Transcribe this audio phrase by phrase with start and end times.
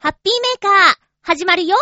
[0.00, 0.32] ハッピー
[0.62, 1.76] メーカー、始まるよ。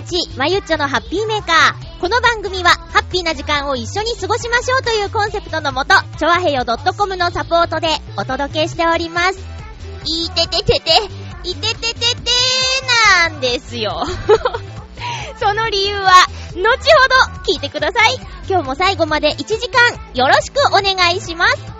[0.00, 2.00] 日、まゆっちょのハッピーメーカー。
[2.00, 9.38] この番組は、ハッピーな時間を一緒に過ごしましょうというコンセプトのもと、ちょわへよ .com のサポートでお届けしております。
[10.06, 10.90] いてててて、
[11.44, 12.30] いてててて
[13.28, 14.04] なんですよ。
[15.38, 16.12] その理由は、
[16.54, 16.64] 後ほ
[17.36, 18.18] ど聞いてください。
[18.48, 21.79] 今日も最後まで1時間、よろしくお願いします。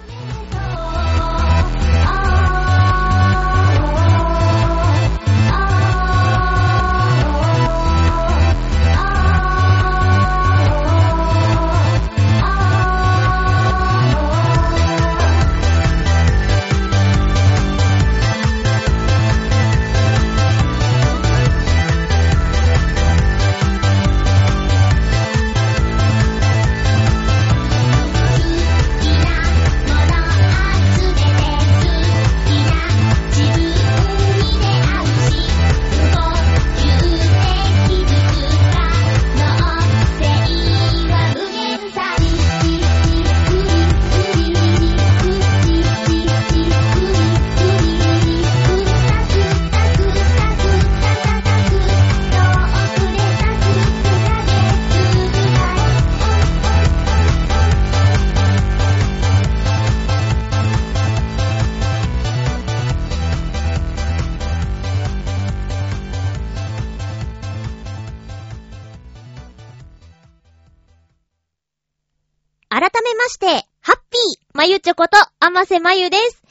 [74.91, 76.43] ー、まゆちょこと、あませまゆです。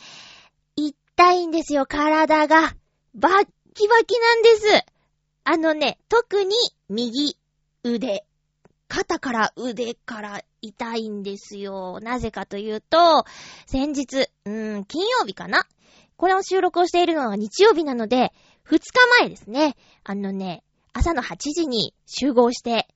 [0.75, 2.73] 痛いんですよ、体が。
[3.13, 4.85] バッキバキなんです。
[5.43, 6.55] あのね、特に
[6.89, 7.37] 右
[7.83, 8.25] 腕、
[8.87, 11.99] 肩から腕から痛いんですよ。
[12.01, 13.25] なぜかというと、
[13.65, 15.65] 先日、うーん、金曜日かな
[16.15, 18.31] これを収録をしているのが日曜日なので、
[18.65, 18.81] 2日
[19.19, 19.75] 前ですね。
[20.03, 20.63] あのね、
[20.93, 22.87] 朝の8時に集合して、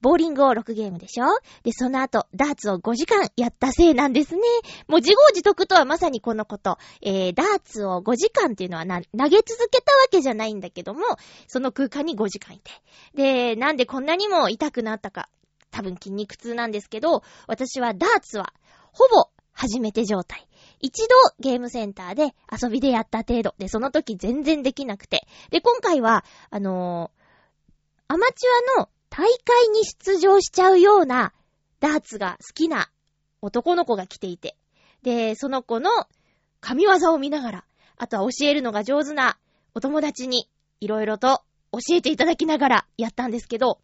[0.00, 1.26] ボーリングを6ゲームでしょ？
[1.64, 4.40] で、その後、ダーツを5時間やったせいなんですね。
[4.86, 6.78] もう自業自得とはまさにこのこと。
[7.02, 11.00] えー、ダーツを5時間っていうのはな、投げ続けたわけじゃないんだけども、
[11.46, 12.70] その空間に5時間いて。
[13.14, 15.28] で、なんでこんなにも痛くなったか。
[15.70, 18.52] 多分筋肉痛なんですけど、私はダーツは、
[18.92, 20.46] ほぼ初めて状態。
[20.80, 23.54] 一度ゲームセンターで遊びでやった程度。
[23.58, 25.26] で、その時全然できなくて。
[25.50, 27.18] で、今回は、あのー
[28.10, 31.32] アマチュアの大会に出場しちゃうような
[31.80, 32.90] ダーツが好きな
[33.40, 34.56] 男の子が来ていて。
[35.02, 35.90] で、その子の
[36.60, 37.64] 神業を見ながら、
[37.96, 39.38] あとは教えるのが上手な
[39.74, 40.48] お友達に
[40.80, 41.42] いろいろと
[41.72, 43.80] 教えていただきながらやったんですけど、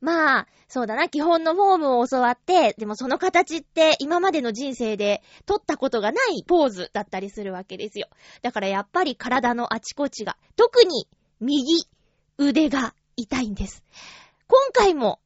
[0.00, 8.08] まあ、そうだな、基本のフォームを教わって、でもその形って今までの人生で取ったことがないポーズだったりするわけですよ。
[8.42, 11.08] だからやっぱり体のあちこちが、特に
[11.40, 11.86] 右
[12.36, 13.82] 腕が痛いんです。
[14.46, 15.20] 今回も、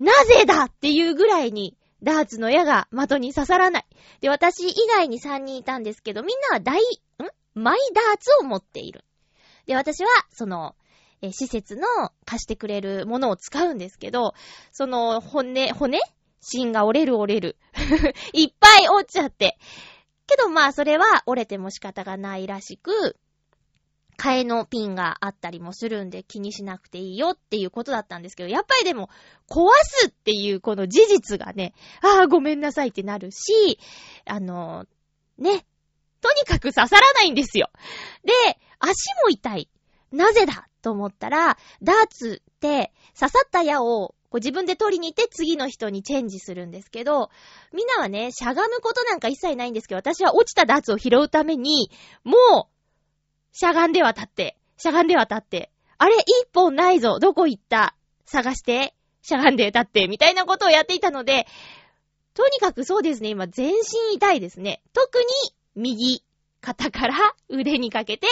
[0.00, 3.86] なぜだっていうぐらいに、ダーツの矢が的に刺さらない。
[4.20, 6.82] で、私以外に3人いたんですけど、みんなは大、ん？
[7.54, 9.04] マイダーツを持っている。
[9.66, 10.74] で、私は、その、
[11.22, 11.86] え施設の
[12.24, 14.34] 貸してくれるものを使うんですけど、
[14.72, 16.00] その骨、骨？
[16.40, 17.56] 芯が折れる折れる。
[18.34, 19.58] いっぱい折っちゃって。
[20.26, 23.16] けどまあそれは折れても仕方がないらしく、
[24.18, 29.10] 替えのピンがあったりもするんで気にしなくていいよっていうことだったんですけど、やっぱりでも
[29.48, 33.78] 壊すっていうこの事実がね、ああごめんなさいってなるし、
[34.24, 34.86] あの、
[35.38, 35.64] ね、
[36.20, 37.70] とにかく刺さらないんですよ。
[38.24, 38.32] で、
[38.78, 39.68] 足も痛い。
[40.12, 47.30] なぜだと思ったら、ダーツって刺さった矢をこう自分で取りに行って次の人にチェンジするんですけど、
[47.72, 51.88] みんなはね、しゃがむことなんか一切ないんですけど、私は落ちたダーツを拾うために、
[52.24, 52.34] も
[52.68, 52.73] う、
[53.54, 57.94] しゃがんでは立って、しゃがんでは立って、あれ、一本ないぞ、どこ行った
[58.26, 61.46] 探して、しゃがんで立って、みたいなことをやっていたので、
[62.34, 64.82] とにかくそうですね、今全身痛いですね。
[64.92, 65.24] 特に
[65.76, 66.24] 右
[66.60, 67.14] 肩から
[67.48, 68.26] 腕にかけて、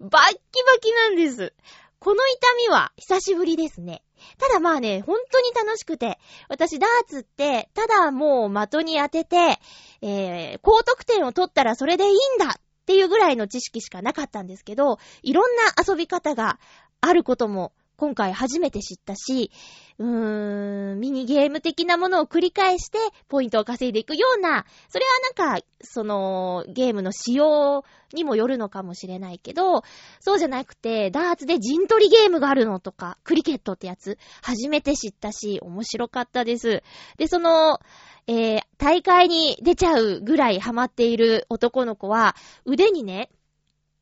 [0.00, 1.54] バッキバキなんです。
[1.98, 4.02] この痛みは久しぶりですね。
[4.36, 6.18] ただまあね、本当に楽しくて、
[6.50, 9.58] 私ダーツって、ただもう的に当てて、
[10.02, 16.58] えー、高得点を取ったらそれでいいんだっていうぐらいの知識しかなかったんですけど、いろんな遊び方が
[17.02, 19.50] あることも今回初めて知ったし、
[19.98, 22.98] うーん、ミニゲーム的なものを繰り返して
[23.28, 29.82] ポイントを稼いでいくような、それはなんか、その、ゲームの仕様にもよるのかもしれないけど、
[30.20, 36.84] そうじゃなくて、ダーツで陣取りゲームがあるのとか、クリケットってやつ、初めて知ったし、面白かったです。
[37.16, 37.80] で、その、
[38.28, 43.30] えー、大会に出ちゃうぐらいハマっている男の子は、腕にね、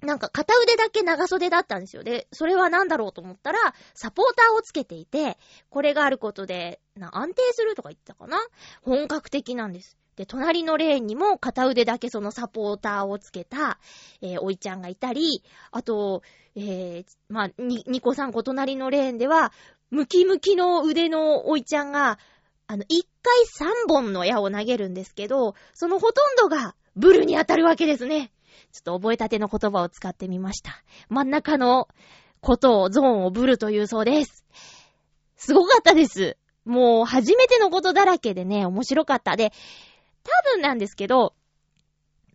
[0.03, 2.03] なんか片腕だけ長袖だったんですよ。
[2.03, 3.59] で、それは何だろうと思ったら、
[3.95, 5.39] サポーターをつけていて、
[5.71, 8.39] これがあることで、な、安定するとか言ってたかな？
[8.83, 9.97] 本格的なんです。
[10.17, 13.79] で、隣のレーンにも片腕だけそのサポーターをつけた、
[14.23, 16.23] えー、おいちゃんがいたり、あと、
[16.55, 19.53] えー、まあ、に、2個3個隣のレーンでは、
[19.91, 22.19] ムキムキの腕のおいちゃんが、
[22.67, 22.87] あの、1
[23.23, 28.33] 回3本の矢を投げるんですけど、そのほとんどがブルに当たるわけですね。
[28.73, 30.83] ちょっと覚えたての言葉を使ってみました。
[31.09, 31.89] 真ん中の
[32.41, 34.45] ことを、ゾーンをブルというそうです。
[35.37, 36.37] すごかったです。
[36.65, 39.37] もう初めてのことだらけでね、面白かった。
[39.37, 39.53] で、
[40.25, 41.35] 多分なんですけど、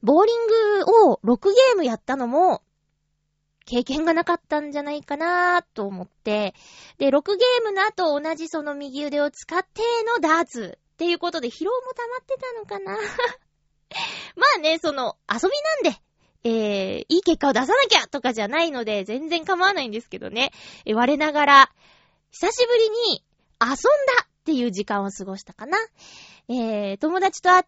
[0.01, 2.61] ボーリングを6ゲームやったのも、
[3.65, 6.55] 経験がなかったんじゃないかなと思って、
[6.97, 9.81] で、6ゲームの後同じその右腕を使って
[10.13, 12.97] のダーツっていうことで疲労も溜まってたのかな
[14.35, 16.01] まあね、その、遊びなんで、
[16.43, 20.51] えー、いい結果を出さなきゃとかじゃないので、全然構わないんですけどね。
[20.85, 21.71] え我ながら、
[22.31, 23.23] 久しぶりに
[23.61, 23.77] 遊んだ
[24.25, 25.77] っていう時間を過ごしたかな。
[26.47, 27.65] えー、友達と会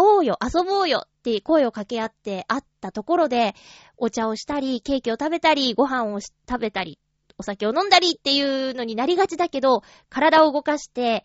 [0.00, 3.54] おうよ、遊ぼうよって声を掛け合って会ったところで、
[3.96, 6.98] お茶をしたり、ケーキを食べたり、ご飯を食べたり、
[7.38, 11.24] お酒を飲んだりっていうのになりがちだけど、体を動かして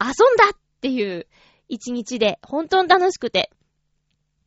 [0.00, 1.26] 遊んだっていう
[1.68, 3.50] 一日で本当に楽しくて、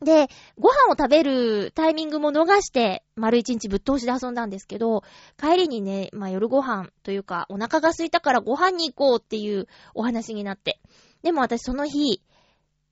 [0.04, 0.28] で、
[0.58, 5.04] ご飯を食べるタイミングも逃して、丸一日ぶっ通しで遊んだんですけど、
[5.38, 10.80] 帰りにね、まあ夜ご飯というか、お腹が空いたからご飯に行こうっていうお話になって。
[11.22, 12.22] でも私その日、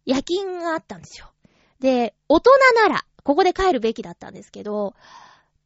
[0.06, 1.32] 夜勤があったんですよ。
[1.80, 4.96] で、大人なら、ここで帰るべきだったんですけど、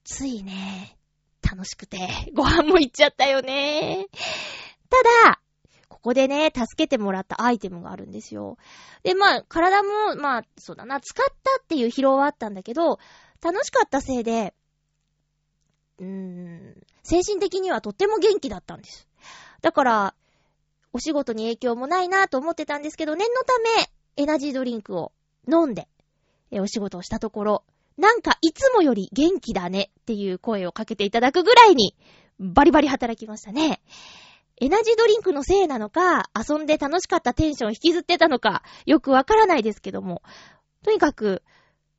[0.03, 0.97] ついね、
[1.41, 4.07] 楽しくて、ご飯も行っちゃったよね。
[4.89, 5.39] ただ、
[5.89, 8.57] ここでね、助けてもらったアイテムがあるんですよ。
[9.03, 12.99] で、まあ、体も、まあ、そうだな、使ったっていう疲労はあったんだけど、
[13.41, 14.53] 楽しかったせいで、
[15.99, 19.07] うーん、精神的にはとっても元気だったんです。
[19.61, 20.15] だから、
[20.93, 25.11] お仕事に影響もないなと思ってたんですけど、念のため、エナジードリンクを
[25.51, 25.87] 飲んで、
[26.51, 27.63] え、お仕事をしたところ、
[27.97, 31.95] なんかいつもより元気だねっていう声をかけていただくぐらいに、
[32.39, 33.81] バリバリ働きましたね。
[34.61, 40.21] エナジードリンクのせいなのか、遊んで楽しかったテンション引きずってたのか、よくわからないですけども。
[40.83, 41.43] とにかく、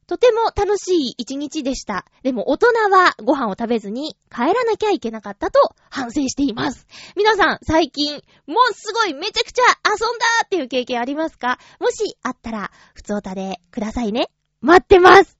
[0.06, 2.06] とても楽しい一日でした。
[2.22, 5.58] でも大人はご飯を食べずに帰らなきゃいけなかったと
[5.90, 6.86] 反省しています。
[7.16, 11.58] 皆さん、最近、もうすごいめちゃくちゃ遊んだっていう経験ありますか？
[11.80, 14.30] もしあったら、普通おたでくださいね。
[14.62, 15.36] 待ってます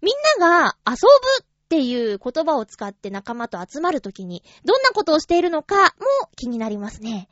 [0.00, 0.94] みんなが遊
[1.40, 7.28] ぶっていう言葉を使って仲間と集まるときに、どんなことをしているのかも気になりますね。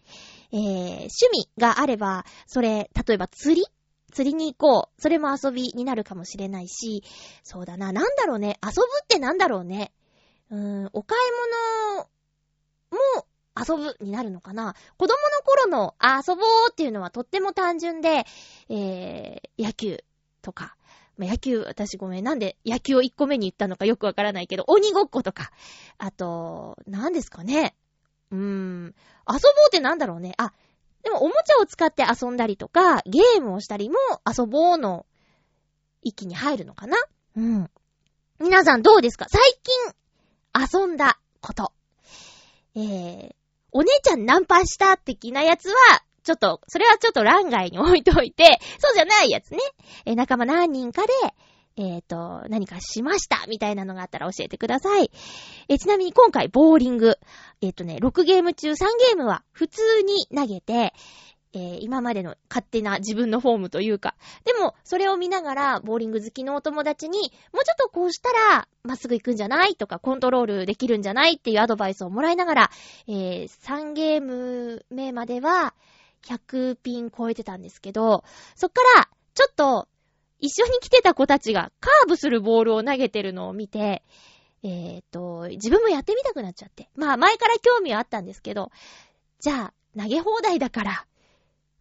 [0.50, 3.64] えー、趣味があれば、それ、例えば釣り？
[4.12, 5.00] 釣りに行こう。
[5.00, 7.05] それも遊びになるかもしれないし、
[7.45, 8.59] そうだな、なんだろうね。
[8.61, 9.93] 遊ぶってなんだろうね。
[10.50, 11.21] うーん、お買い
[12.91, 13.26] 物も
[13.57, 14.75] 遊ぶになるのかな。
[14.97, 18.25] 子供の頃の遊ぼうっていうのはとっても単純で、
[18.69, 20.03] えー、野球
[20.43, 20.76] とか、
[21.16, 25.50] まあ、野球、私ごめん、なんで野球を1個目に言ったのかよくわからないけど、鬼ごっことか、
[25.99, 27.75] あと、何ですかね。
[28.30, 28.92] うーん、遊
[29.26, 29.35] ぼう
[29.68, 30.35] ってなんだろうね。
[30.38, 30.52] あ、
[31.02, 35.06] でもおもちゃを使って遊んだりとか、ゲームをしたりも遊ぼうの
[36.02, 36.97] 域に入るのかな
[37.37, 37.71] うん。
[38.40, 39.26] 皆さんどうですか？
[39.28, 41.73] 最近遊んだこと。
[42.75, 43.35] えー、
[43.71, 45.76] お姉ちゃんナンパした的なやつは、
[46.25, 49.59] ちょっと、それはちょっと欄外に置いといて、 そうじゃないやつね。
[50.07, 51.12] え仲間何人かで、
[51.76, 55.11] えっ、ー、と、何かしました、みたいなのがあったら教えてください。
[55.69, 57.19] えちなみに今回、ボーリング。
[57.61, 60.95] えっ、ー、とね、6ゲーム中3ゲームは普通に投げて、
[61.54, 64.16] えー、今までの勝手な自分のフォームというか。
[64.45, 67.19] でも、それを見ながら、ボーリング好きのお友達に、
[67.52, 72.71] もうちょっとこうしたら、まっすぐ行くんじゃないとか、コントロールできるんじゃないっていうアドバイスをもらいながら、
[73.07, 75.75] えー、3ゲーム目までは、
[76.26, 78.25] 100ピン超えてたんですけど、
[78.57, 79.88] そっから、ちょっと、
[80.40, 84.02] 一緒に来てた子たちがカーブするボールを投げてるのを見て、
[84.62, 86.90] えっ、ー、と、自分もやってみたくなっちゃって。
[86.97, 88.71] まあ前から興味はあったんですけど、
[89.40, 91.07] じゃあ投げ放題だから、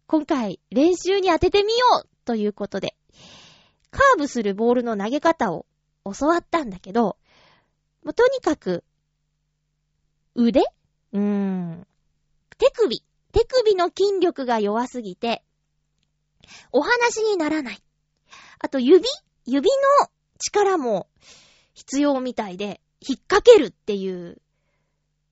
[0.06, 2.96] 今回練習に当ててみようということで、
[3.90, 5.66] カーブするボールの投げ方を
[6.04, 7.16] 教わったんだけど、
[8.02, 8.84] もうとにかく、
[10.34, 10.60] 腕？
[11.12, 11.86] うーん。
[12.58, 13.04] 手首。
[13.34, 15.42] 手首の筋力が弱すぎて、
[16.70, 17.82] お話にならない。
[18.60, 19.04] あと指
[19.44, 19.68] 指
[20.00, 21.08] の力も
[21.74, 24.40] 必要みたいで、引っ掛けるっていう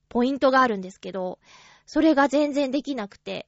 [0.09, 1.39] ポイントがあるんですけど、
[1.85, 3.47] それが全然できなくて、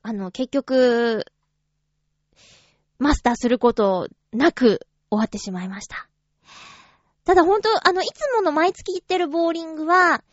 [0.00, 1.26] あの、結局、
[2.98, 6.08] マスターすることなく終わってしまいました。
[7.24, 10.24] ただほんと、あの、いつもの毎月行ってるボーリングは、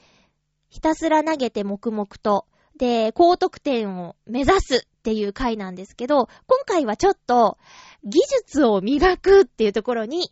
[0.69, 2.45] ひたすら投げて黙々と、
[2.77, 7.57] で、高得点を目指すっていう回なんですけど、今回はちょっと、
[8.03, 10.31] 技術を磨くっていうところに、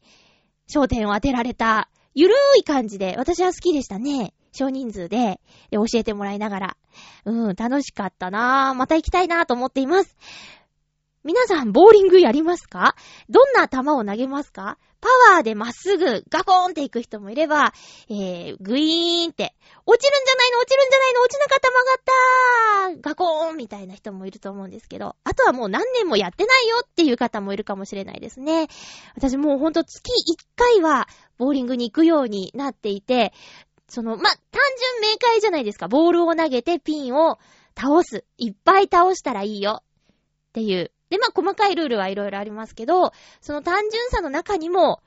[0.67, 4.33] 焦点を当てられた、ゆるい感じで、私は好きでしたね。
[4.51, 5.39] 少人数で、
[5.71, 6.77] で教えてもらいながら。
[7.25, 8.73] うん、楽しかったなぁ。
[8.75, 10.15] また行きたいなぁと思っています。
[11.23, 12.95] 皆さん、ボーリングやりますか？
[13.29, 14.77] どんな球を投げますか？
[14.99, 17.73] パワーでまっすぐガコーンって行く人もいれば、
[18.09, 20.59] えー、グイーンって、落ちるんじゃないの？
[20.59, 21.21] 落ちるんじゃないの？
[21.21, 28.67] 落ちなかった曲がったガコーンみたいな人もいると思うんですけど、あとはもう何年もやってないよっていう方もいるかもしれないですね。
[29.15, 33.31] 私もうほんと月1回はボーリングに行くようになっていて、
[33.87, 34.31] その、ま、単
[35.01, 35.87] 純明快じゃないですか。
[35.87, 37.39] ボールを投げてピンを
[37.77, 38.25] 倒す。
[38.37, 39.83] いっぱい倒したらいいよ。
[39.83, 40.91] っていう。
[41.13, 44.99] で、まあ、細かいルールはいろいろありますけど、その単純さの中にも、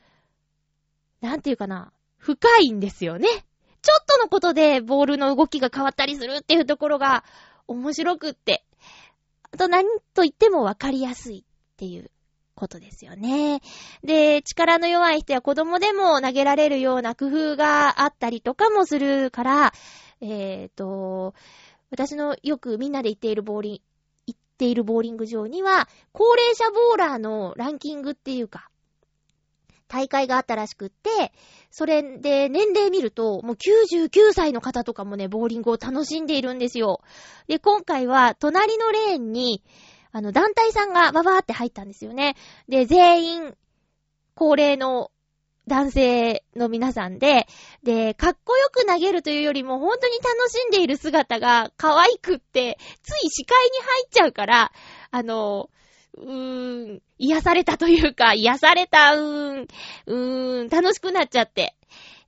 [1.21, 3.27] なんていうかな、深いんですよね。
[3.27, 7.25] ちょっとのことでボールの動きが変わったりするっていうところが
[7.67, 8.65] 面白くって。
[9.51, 12.13] あと何と言ってもわかりやすいっていう
[12.55, 13.61] ことですよね。
[14.05, 19.73] で、力の弱い人や子供でも投げられるような工夫があったりとかもするから、
[20.21, 21.35] えっ、ー、と、
[21.91, 23.83] 私のよくみんなで行っているボーリ
[24.57, 28.71] ンているボーリング場には、高齢者ボーラーのランキングっていうか、
[29.87, 31.33] 大会があったらしくって、
[31.71, 37.03] それで年齢見ると、もう99歳の方とかもね、ボーリングを楽しんでいるんですよ。
[37.47, 39.63] で、今回は隣のレーンに、
[40.11, 42.35] あの、団体さんがババーって入ったんですよね。
[42.69, 43.57] で、全員、
[44.35, 45.11] 高齢の
[45.67, 47.47] 男性の皆さんで、
[47.83, 54.73] で、かっこよく投げるというよりも本当に楽しんでいる姿が可愛くって、つい視界に入っちゃうから、
[55.11, 55.69] あの、
[56.17, 59.69] うーん、癒されたというか、癒された、うーん、
[60.07, 61.75] うーん、楽しくなっちゃって。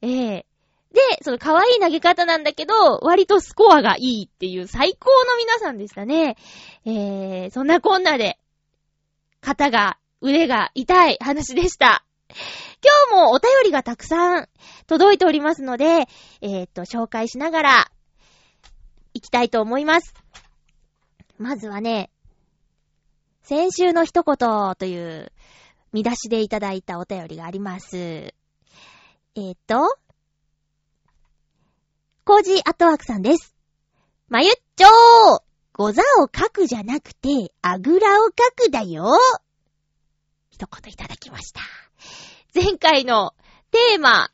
[0.02, 6.36] ええー、で、その可愛い投げ方なんだけど、割とスコアがいいっていう最高の皆さんでしたね。
[6.84, 8.38] えー、そんなこんなで、
[9.40, 12.04] 肩が、腕が痛い話でした。
[12.30, 14.48] 今日もお便りがたくさん
[14.86, 16.06] 届いておりますので、
[16.40, 17.90] えー、っと、紹介しながら、
[19.14, 20.14] 行きたいと思います。
[21.38, 22.10] まずはね、
[23.42, 25.32] 先週の一言という
[25.92, 27.96] 見出しでいただいたお便りがあります。
[27.96, 29.96] えー、っと、
[32.24, 33.54] コージーアットワークさんです。
[34.28, 35.42] まゆっちょー
[35.72, 39.12] ござを書くじゃなくて、あぐらを書くだよ
[40.50, 41.87] 一言いただきました。
[42.54, 43.34] 前回の
[43.70, 44.30] テーマ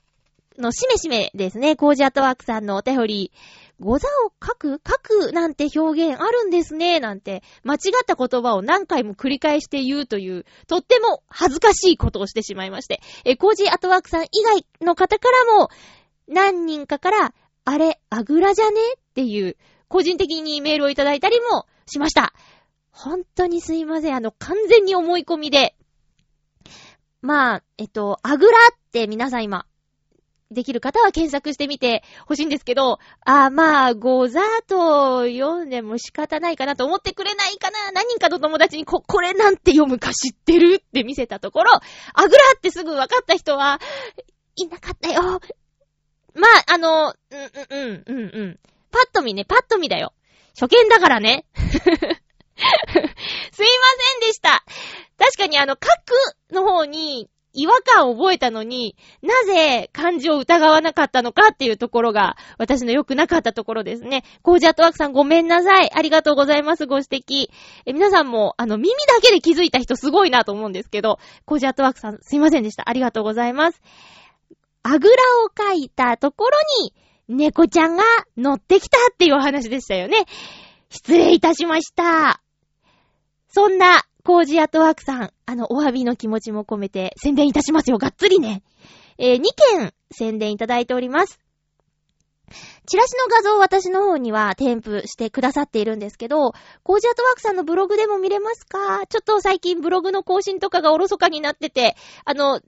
[0.59, 3.33] のしめしめですね、コージアットワークさんのお便り、
[3.81, 4.81] ござを書く？
[4.87, 15.71] 書くなんて表現あるんですね、なんて、間違った言葉を何回も繰り返して言うという、とっても恥ずかしいことをしてしまいまして、え、コージアットワークさん以外の方からも、
[16.29, 18.81] 何人かから、あれ、あぐらじゃね？
[18.81, 19.57] っていう、
[19.89, 22.33] 個人的にメールをいただいたりもしました。
[22.93, 24.15] 本当にすいません。
[24.15, 25.75] あの、完全に思い込みで、
[27.25, 29.65] まあ、えっと、あぐらって皆さん今、
[30.51, 41.81] できる方は検索してみてほしいんですけど、あまあ、ござと読んでも仕方ないかなと思ってくれないかな何人かの友達にこ、これなんて読むか知ってるって見せたところ、あ
[42.29, 43.81] ぐらってすぐ分かった人は、
[44.57, 45.41] いなかったよ。
[46.35, 48.59] まあ、あの、うん、うん、うん、うん。
[48.91, 50.13] パッと見ね、パッと見だよ。
[50.61, 51.47] 初見だからね。
[52.87, 54.65] すいませんでした。
[55.19, 64.25] 確かにあの、書くの方に違和感を覚えたのに、なぜ漢字を疑わなかったのかっていうところが、私の良くなかったところですね。
[64.43, 65.91] コージアットワークさんごめんなさい。
[65.95, 66.87] ありがとうございます。
[66.87, 67.49] ご指摘。
[67.87, 72.89] え、皆さんも、あの、耳だけで気づいた人すごいなと思うんですけど、コージアットワークさんすいませんでした。
[72.89, 73.81] ありがとうございます。
[74.83, 76.93] あぐらを書いたところに、
[77.29, 78.05] 猫ちゃんが
[78.37, 80.27] 乗ってきたっていうお話でしたよね。
[80.91, 82.44] 失礼いたしました。
[83.55, 87.99] そんな、コージアットワークさん、あの、お詫びの気持ちも込めて宣伝いたしますよ。
[87.99, 88.65] がっつりね。
[89.17, 89.43] えー、2
[89.79, 91.39] 件宣伝いただいております。
[92.87, 99.07] チラシの画像を私の方には添付してくださっているんですけど、コージアートワークさんのブログでも見れますか？
[99.07, 101.95] ちょっと最近ブログの更新とかがおろそかになってて、
[102.25, 102.61] あの、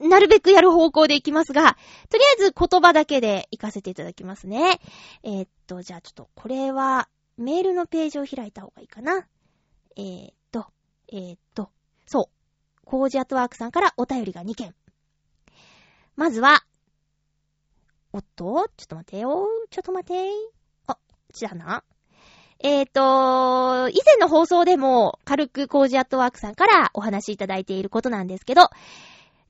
[0.00, 1.76] なるべくやる方向でいきますが、
[2.10, 4.80] とりあえず言葉だけで行かせていただきますね。
[5.22, 9.26] えー、っと、じゃあちょっと、これは、メールのページを開いた方がいいかな。
[9.96, 10.66] えー、っと、
[11.08, 11.70] えー、っと、
[12.06, 12.36] そう。
[12.84, 14.74] コージアットワークさんからお便りが2件。
[16.14, 16.62] まずは、
[18.12, 19.46] おっとちょっと待てよ。
[19.70, 20.30] ちょっと待て。
[20.86, 20.98] あ、
[21.32, 21.82] ちだな。
[22.60, 28.70] えっ、と、以前の放送でも軽くコージアットワークさんからお話しいただいていることなんですけど、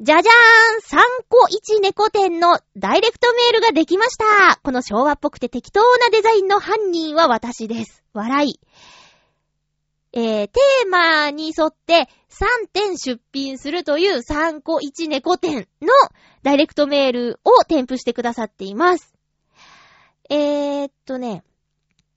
[0.01, 8.05] じゃじゃーん !3 個1猫店のダイレクトメールができましたこの昭和っぽくて適当なデザインの犯人は私です。
[8.13, 8.61] 笑い。
[10.19, 15.89] えー、テーマに沿って3点出品するという3個1猫店の
[16.43, 19.13] ダイレクトメールを添付してくださっています。
[20.31, 21.45] えー、っとね。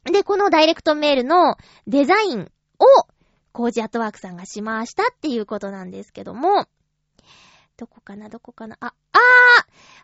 [0.06, 2.86] で、このダイレクトメールのデザインを
[3.52, 6.68] コージアットワークさんがしましたっていうことなんですけども、
[7.76, 9.20] どこかなどこかなあ、あー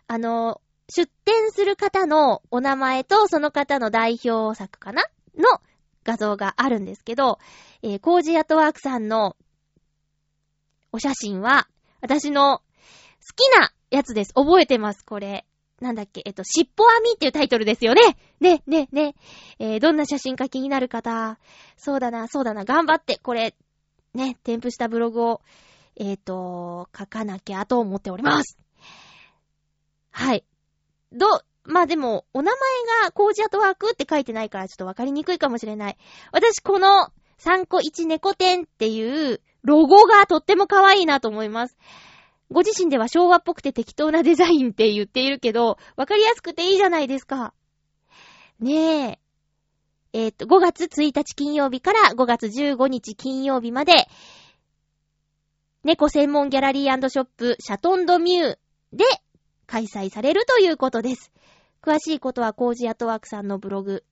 [0.06, 0.60] あの、
[0.90, 5.02] 出展する方のお名前とその方の代表作かな？
[5.38, 5.60] の
[6.06, 7.38] 画像があるんですけど、
[7.82, 9.36] えー、コージアトワークさんの
[10.92, 11.68] お写真は、
[12.00, 12.64] 私の好
[13.34, 14.32] きなやつです。
[14.34, 15.44] 覚えてます、これ。
[15.80, 18.16] なんだっけ、えっと、尻尾編みっていうタイトルですよね。
[18.40, 19.14] ね、ね、ね。
[19.58, 21.38] えー、どんな写真か気になる方。
[21.76, 23.54] そうだな、そうだな、頑張って、これ、
[24.14, 25.42] ね、添付したブログを、
[25.96, 28.56] えっ、ー、と、書かなきゃと思っております。
[30.10, 30.44] はい。
[31.12, 31.26] ど、
[31.66, 32.60] まあでも、お名前
[33.04, 35.96] がコージアトワークって書いてないからちょっとわかりにくいかもしれない。
[36.32, 41.76] 私、この3個1猫店っていうロゴがとっても可愛いなと思います。
[42.50, 47.52] ご自身では昭和っぽくて適当なデザインって言っているけど、わかりやすくていいじゃないですか。
[48.60, 49.18] ねえ。
[50.12, 54.08] えっ、と、5月1日金曜日から5月15日金曜日まで、
[55.84, 58.56] 猫専門ギャラリーショップシャトンドミュー
[58.92, 59.04] で
[59.66, 61.32] 開催されるということです。
[61.86, 64.02] 詳しいことはコージアトワークさんのブログ、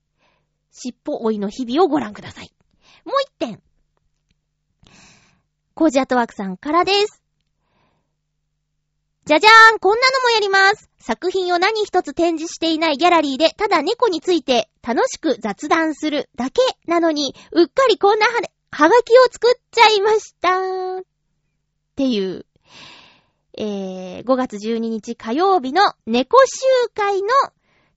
[0.70, 2.54] 尻尾追いの日々をご覧ください。
[3.04, 3.60] もう一点。
[5.74, 7.20] コージアトワークさんからです。
[9.24, 18.32] じゃじゃーんこんなのもやります作品を何一つ展示していないギャラリーで、ただ猫について楽しく雑談するだけなのに、うっかりこんなは、
[18.70, 20.98] はがきを作っちゃいました。
[20.98, 21.02] っ
[21.96, 22.46] ていう、
[23.58, 27.28] えー、5月12日火曜日の猫集会の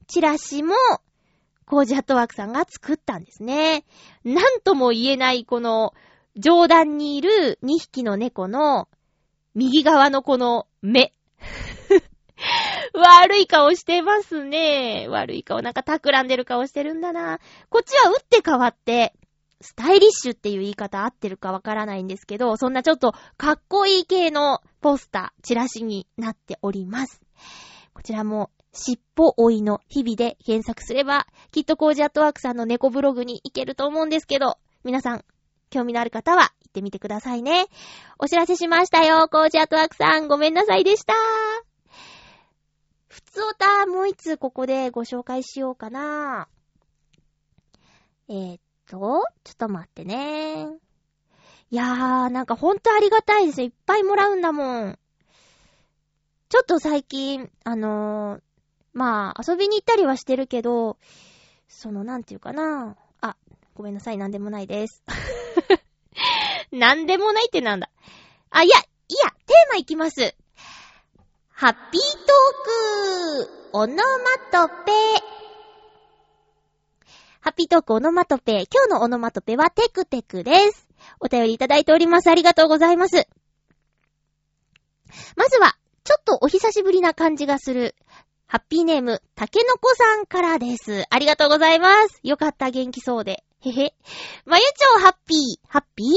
[0.07, 0.73] チラシも、
[1.65, 3.83] コージハットワークさんが作ったんですね。
[4.23, 5.93] なんとも言えないこの、
[6.37, 8.87] 上段にいる2匹の猫の、
[9.53, 11.13] 右側のこの目。
[12.93, 15.07] 悪い顔してますね。
[15.09, 15.61] 悪い顔。
[15.61, 17.39] なんか企んでる顔してるんだな。
[17.69, 19.13] こっちは打って変わって、
[19.59, 27.21] スタイリッシュっていう言い方合ってるかわからないんですけど、そんなちょっとかっこいい系のポスター、チラシになっております。
[27.93, 35.25] こちらも、尻尾追いの日々で検索すれば、きっとコージアットワークさんの猫ブログに行けると思うんですけど、皆さん、
[35.69, 37.65] 興味のある方は行ってみてくださいね。
[38.19, 40.27] お知らせしましたよ、コージアットワークさん。
[40.27, 41.13] ごめんなさいでした。
[43.07, 46.47] ふつおた、もう一つここでご紹介しようかな。
[48.29, 48.97] えー、っと、
[49.43, 50.67] ちょっと待ってね。
[51.69, 53.65] いやー、なんかほんとありがたいですね。
[53.65, 54.99] いっぱいもらうんだもん。
[56.49, 58.41] ちょっと最近、あのー、
[58.97, 60.97] まあ、遊びに行ったりはしてるけど、
[61.67, 62.97] その、なんていうかな。
[63.21, 63.35] あ、
[63.75, 65.03] ごめんなさい、なんでもないです。
[66.73, 67.91] なんでもないってなんだ。
[68.49, 68.79] あ、いや、い
[69.23, 70.35] や、テーマいきます。
[71.51, 74.91] ハッピートークオノマトペ
[77.41, 80.87] ハッピートークオノマトペ今日のオノマトペはテクテクです。
[81.19, 82.29] お便りいただいております。
[82.29, 83.27] ありがとうございます。
[85.35, 87.93] まずは、ちょっとお久しぶりな感じがする、
[88.49, 91.03] ハッピーネーム、たけのこさんからです。
[91.09, 92.21] ありがとうございます。
[92.23, 93.43] よかった、元気そうで。
[93.59, 93.93] へへ。
[94.45, 96.07] まゆちょうハッピー、ハッピー？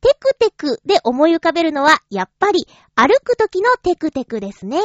[0.00, 4.80] テクテクで思い浮かべるのは、やっぱり歩く時のテクテクですね。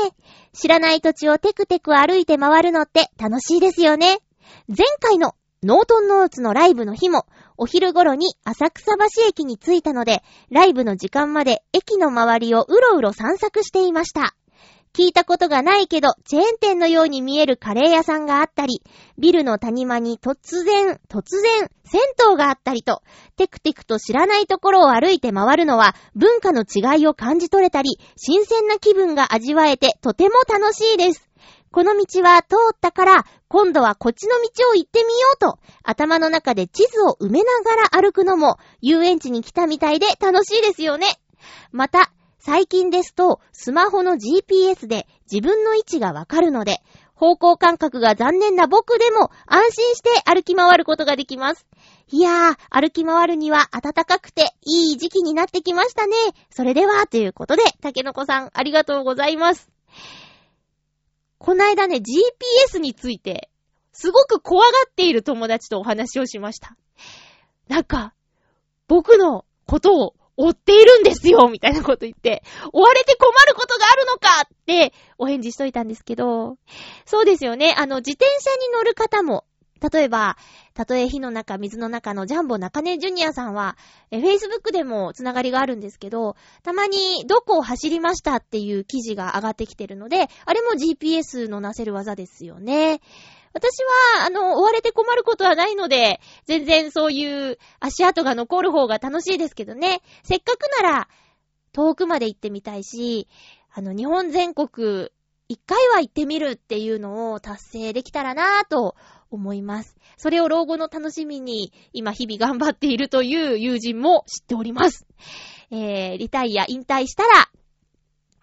[0.54, 4.20] 知らない土地をテクテク歩いて回るのって楽しいですよね。
[4.68, 7.26] 前回のノートンノーツのライブの日も、
[7.58, 14.36] お昼頃に浅草橋駅に着いたので、ライブの時間まで駅の周りをうろうろ散策していました。
[14.98, 18.82] 聞いたことがないけど、チェーン店のように見えるカレー屋さんがあったり、
[19.20, 23.04] ビルの谷間に突然、突然、銭湯があったりと、
[23.36, 31.30] テクテクと知らないところを歩いて回るのは、文化の違いを感じ取れたり、新鮮な気分が味わえて、とても楽しいです。
[31.72, 41.06] この道は通ったから、今度はこっちの道を行ってみようと、頭の中で地図を埋めながら歩くのも、遊園地に来たみたいで楽しいですよね。
[41.72, 42.12] また、
[42.48, 46.78] 最近ですと、スマホの GPS で自分の位置がわかるので、
[47.14, 51.68] 方向感覚が残念な僕でも安心して歩き回ることができます。
[52.08, 56.16] いやー、歩き回るには暖かくていい時期になってきましたね。
[56.50, 59.70] それでは、ということで、竹の子さん、ありがとうございます。
[61.40, 63.50] こないだね、GPS について、
[63.92, 66.78] すごく怖がっている友達とお話をしました。
[67.68, 68.14] なんか、
[68.88, 76.58] 僕のことを追っているんですよみたいなこと言って、追われて困ることがあるのかってお返事しといたんですけど、
[77.06, 77.76] そうですよね。
[77.78, 79.45] あの、自転車に乗る方も、
[79.91, 80.38] 例えば、
[80.73, 83.78] たとえ火の中、水の中のジャンボ中根ジュニアさんは、
[84.12, 93.02] え、Facebook でもつながりがあるんですけど、たまにどこを走りましたっていう記事が上がってきてるので、あれも GPS のなせる技ですよね。
[93.58, 93.84] 私
[94.20, 100.04] は、あの、追われて困ることはないので、全然そういう足跡が残る方が楽しいですけどね。
[100.24, 101.08] せっかくなら、
[101.74, 103.28] 遠くまで行ってみたいし、
[103.74, 105.10] あの、日本全国、
[105.50, 108.96] 一回は行ってみるっていうのを達成できたらなぁと
[109.32, 109.98] 思います。
[110.17, 115.08] それを老後の楽しみに、今日々頑張っているという友人も知っております。
[115.72, 117.50] えー、リタイア、引退したら、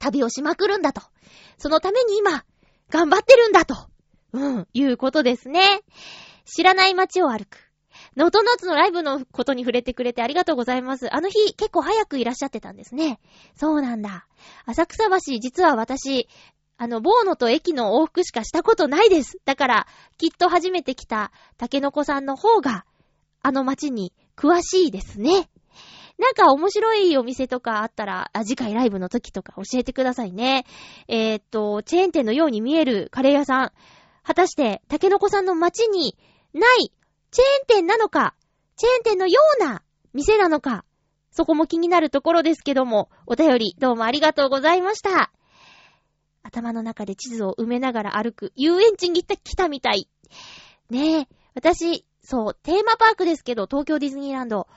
[0.01, 1.03] 旅をしまくるんだと。
[1.57, 2.45] そのために今、
[2.91, 3.94] 頑張ってるんだと。
[4.35, 5.61] うん、いうことですね。
[6.45, 7.71] 知らない街を歩く。
[8.17, 11.15] ノートノーツのライブのことに触れてくれてありがとうございます。
[11.15, 13.21] あの日結構早くいらっしゃってたんですね。
[13.55, 14.27] そうなんだ。
[14.67, 16.29] 浅草橋、実は私、
[16.77, 19.39] あの、ボーノと駅の往復しかしたことないです。
[19.45, 19.87] だから、
[20.19, 22.85] きっと初めて来た竹の子さんの方が、
[23.41, 25.49] あの街に詳しいですね。
[26.19, 30.65] なんか面白いお店とかあったら、次回ライブの時とか教えてくださいね。
[31.07, 33.73] えー、っと、チェーン店のように見えるカレー屋さん。
[34.25, 36.17] 果たして、竹の子さんの街に
[36.53, 36.93] ない
[37.31, 38.35] チェーン店なのか、
[38.77, 39.83] チェーン店のような
[40.13, 40.85] 店なのか、
[41.31, 45.33] そこも気になるところですけども、お便りどうもありがとうございました。
[46.43, 50.09] 頭の中で地図を埋めながら歩く遊園地に来たみたい。
[50.91, 54.69] ねえ、私、そう、テーマパークですけど、東京ディズニーランド、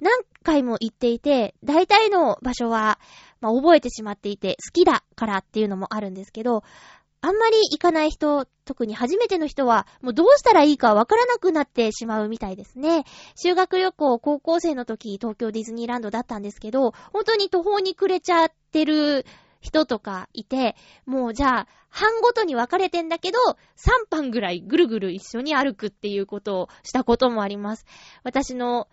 [0.00, 2.98] 何回も行っていて、大体の場所は、
[3.40, 6.64] まあ、覚えてしまっていて、好きだからっていうのもあるんですけど、
[7.24, 13.04] あんまり行かない人、特に初めての人は、もうどうしたらいいかわからなくなってしまうみたいですね。
[13.36, 19.24] 修学旅行、高校生の時、東京ディズニーランドだったんですけど、本当に途方に暮れちゃってる
[19.60, 20.74] 人とかいて、
[21.06, 23.38] もうじゃあ、班ごとに分かれてんだけど、
[23.76, 27.86] 3班ぐらいぐるぐる一緒に歩くっていうことをしたこともあります。
[28.24, 28.88] 私の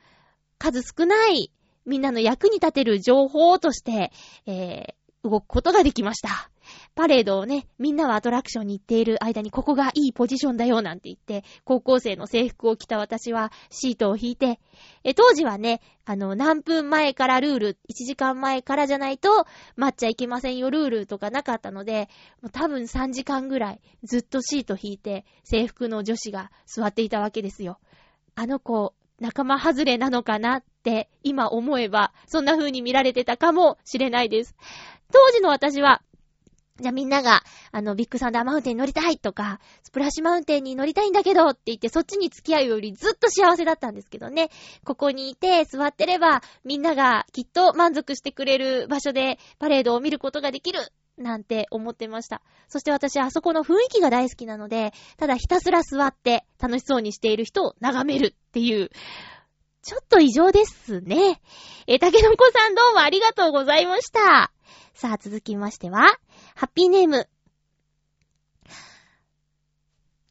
[0.59, 1.51] 数少ない
[1.87, 4.11] みんなの役に立てる情報として、
[4.45, 6.51] えー、動くことができました。
[6.95, 14.59] パレードをね、みんなはアトラクションに行っている間にここがいいポジションだよなんて言って、高校生の制服を着た私はシートを引いて、
[15.03, 22.09] え、当時はね、あの、何分前からルール、1時間前からじゃないと待っちゃいけませんよルールとかなかったので、
[22.41, 27.79] もう多分3時間ぐらいずっとシート引いて制服の女子が座っていたわけですよ。
[28.35, 34.55] あの子、仲間外れなのかなって今思えば、そんな風に見られてたかもしれないです。
[35.11, 36.01] 当時の私は、
[36.79, 44.49] じゃあみんなが、あの、ビッグサンダーマウンテンに乗りたいとか、スプラッシュマウンテンに乗りたいんだけどって言って、そっちに付き合うよりずっと幸せだったんですけどね。
[44.85, 50.79] ここにいて座ってれば、みんながきっと満足してくれる場所でパレードを見ることができる
[51.17, 52.41] なんて思ってました。
[52.67, 58.89] そして私、あそこの雰囲気が大好きなので、ただひたすら座って楽しそうにしている人を眺めるっていう、
[59.81, 61.41] ちょっと異常ですね。
[61.87, 64.51] え、竹の子さんどうもありがとうございました。
[64.93, 66.17] さあ、続きましては、
[66.59, 67.25] ハッピーネーム。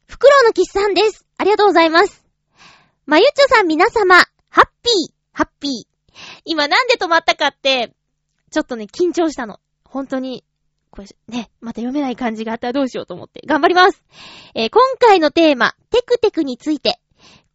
[0.05, 1.25] フクロウのキスさんです。
[1.37, 2.23] ありがとうございます。
[3.07, 4.13] まゆちょさん皆様、
[4.47, 5.71] ハッピー、ハッピー。
[6.45, 7.95] 今なんで止まったかって、
[8.51, 9.59] ちょっとね、緊張したの。
[9.83, 10.45] 本当に、
[10.91, 14.03] これね、また読めない漢字があったらどうしようと思って、頑張ります。
[14.53, 16.99] えー、今回のテーマ、テクテクについて、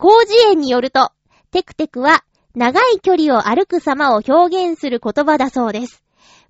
[0.01, 1.13] 広辞苑によると、
[1.53, 2.25] テクテクは、
[2.57, 6.04] 長い距離を歩く様を表現する言葉だそうです。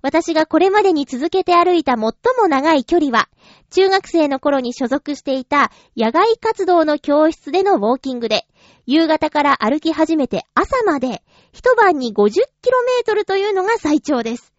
[0.05, 2.13] 私がこれまでに続けて歩いた最も
[2.47, 3.27] 長い距離は、
[3.71, 8.45] 中学生の頃に所属していた野外活動の教室でのウォーキングで、
[8.85, 14.53] 夕方から歩き始めて朝まで、一晩に 50km というのが最長です。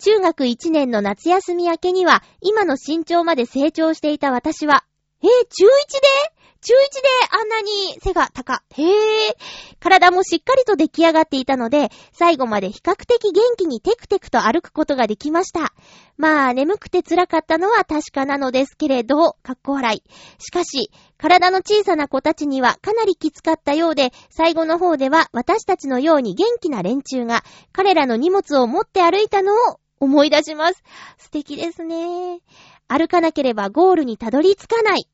[0.00, 4.82] 中学1年の夏休み明けには、今の身長まで成長していた私は、
[5.22, 6.39] えー、中1で？
[6.62, 8.62] 中1であんなに背が高。
[8.72, 9.36] へえ。
[9.80, 15.72] 体もしっかりと出来上がっていたので、最後まで比較的元気にテクテクと歩くことができました。
[16.18, 20.02] まあ、眠くて辛かったのは確かなのですけれど、かっこ笑い。
[20.38, 27.42] しかし、体の小さな子たちにはかなりきつかったようで、最後の方では私たちのように元気な連中が、
[27.72, 30.82] 彼らの荷物を持って歩いたのを思い出します。
[31.18, 32.40] 素敵ですね。
[32.88, 35.06] 歩かなければゴールにたどり着かない。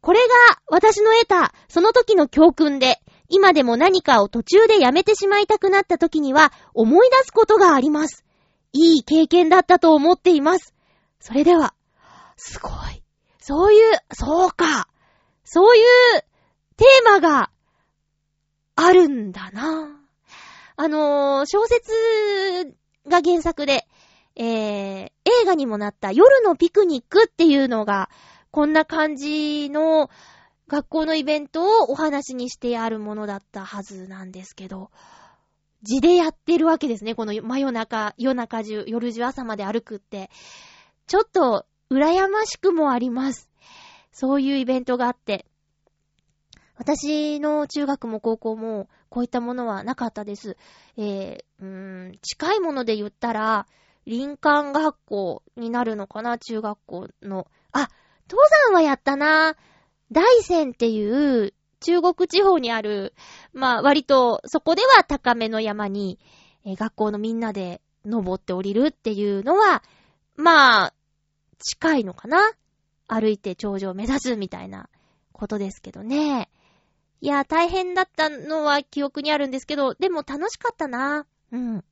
[0.00, 0.26] これが
[0.66, 8.24] 私の得たその時の教訓で、今でも何かを途中でやめてしまいたくなった時には思い出すことがあります。
[8.72, 10.74] いい経験だったと思っています。
[11.20, 11.74] それでは、
[12.36, 13.02] すごい。
[13.38, 14.88] そういう、そうか。
[15.44, 15.84] そういう
[16.76, 17.50] テーマが
[18.76, 19.88] あるんだな。
[20.76, 21.92] あのー、小説
[23.06, 23.86] が原作で、
[24.36, 25.10] えー、映
[25.44, 28.08] 画にもなった夜のピクニックっていうのが
[28.50, 30.10] こんな感じの
[30.68, 34.90] 学校のイベントをお話にしてあるものだったはずなんですけど、
[35.82, 37.14] 字でやってるわけですね。
[37.14, 40.30] この真夜中、夜中中、夜中朝まで歩くって。
[41.06, 43.48] ちょっと、羨ましくもあります。
[44.12, 45.46] そういうイベントがあって。
[46.76, 50.56] 私の中学も高校も、こういったものはなかったです。
[50.96, 53.66] えー、うーん、近いもので言ったら、
[54.06, 57.46] 林間学校になるのかな中学校の。
[57.72, 57.88] あ、
[58.30, 59.56] 登山はやったな。
[60.12, 63.14] 大山っていう中国地方にある、
[63.52, 66.18] まあ割とそこでは高めの山に、
[66.64, 69.82] えー、学校のみんなで登って降りるっていうのは、
[70.36, 70.94] まあ、
[71.58, 72.52] 近いのかな
[73.06, 74.88] 歩いて頂上を目指すみたいな
[75.32, 76.48] ことですけどね。
[77.20, 81.26] いや、大変だったのは記憶にあるんですけど、でも楽しかったな。
[81.52, 81.84] うん。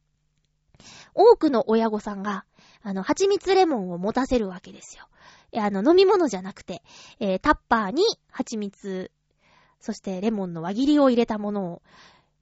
[1.13, 2.45] 多くの親御さんが、
[2.83, 5.09] あの、蜂蜜レモンを持たせるわけですよ。
[5.57, 6.83] あの、飲み物じゃなくて、
[7.21, 9.11] えー、タッパーに蜂蜜、
[9.81, 11.83] そしてレモンの輪切りを入れたものを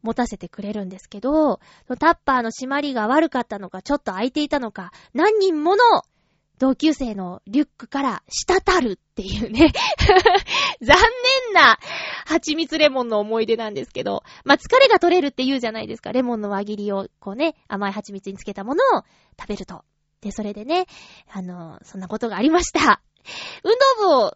[0.02, 1.60] 持たせてくれるんですけど、
[1.98, 5.82] タッパーの締まりが悪かったのか、ちょっと空いていたのか、何人もの
[6.58, 9.72] 同級生のリュックから滴るっていうね
[10.80, 10.96] 残
[11.50, 11.78] 念な
[12.24, 16.12] 蜂蜜レモンの思い出なんですけど、まあ、疲れが取れるって言うじゃないですか。
[16.12, 19.02] レモンの輪切りをこうね、甘い蜂蜜につけたものを
[19.38, 19.84] 食べると。
[20.20, 20.86] で、それでね、
[21.30, 23.02] あの、そんなことがありました。
[23.64, 24.30] 運動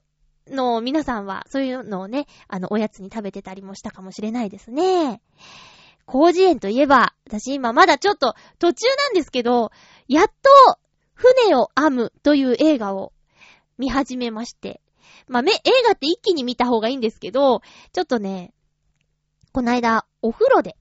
[0.46, 5.22] 部の皆さんは、そういうのをね、あの、おやつに食べてたりもしたかもしれないですね。
[6.06, 9.70] 工事園といえば、私今まだちょっと途中なんですけど、
[10.08, 10.78] やっと、
[11.14, 13.12] 船を編むという映画を
[13.78, 14.80] 見始めまして。
[15.28, 17.62] まあ、め、映画って一気に見た方がいいんですけど、
[17.92, 18.52] ちょっとね、
[19.52, 20.76] こないだお風呂で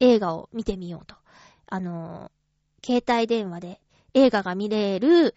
[0.00, 1.16] 映画を見てみようと。
[1.66, 3.80] あのー、携帯電話で
[4.16, 5.34] 映画が見れる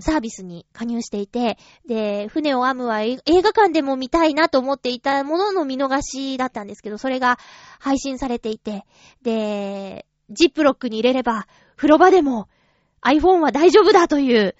[0.00, 7.38] サービスに加入していて、で、船を編むは映画館でも見たいなと思っていたものの見逃しだったんですけど、それが
[7.80, 8.84] 配信されていて、
[9.22, 11.46] で、ジップロックに入れれば、
[11.76, 12.48] 風呂場でも
[13.02, 14.54] iPhone は大丈夫だという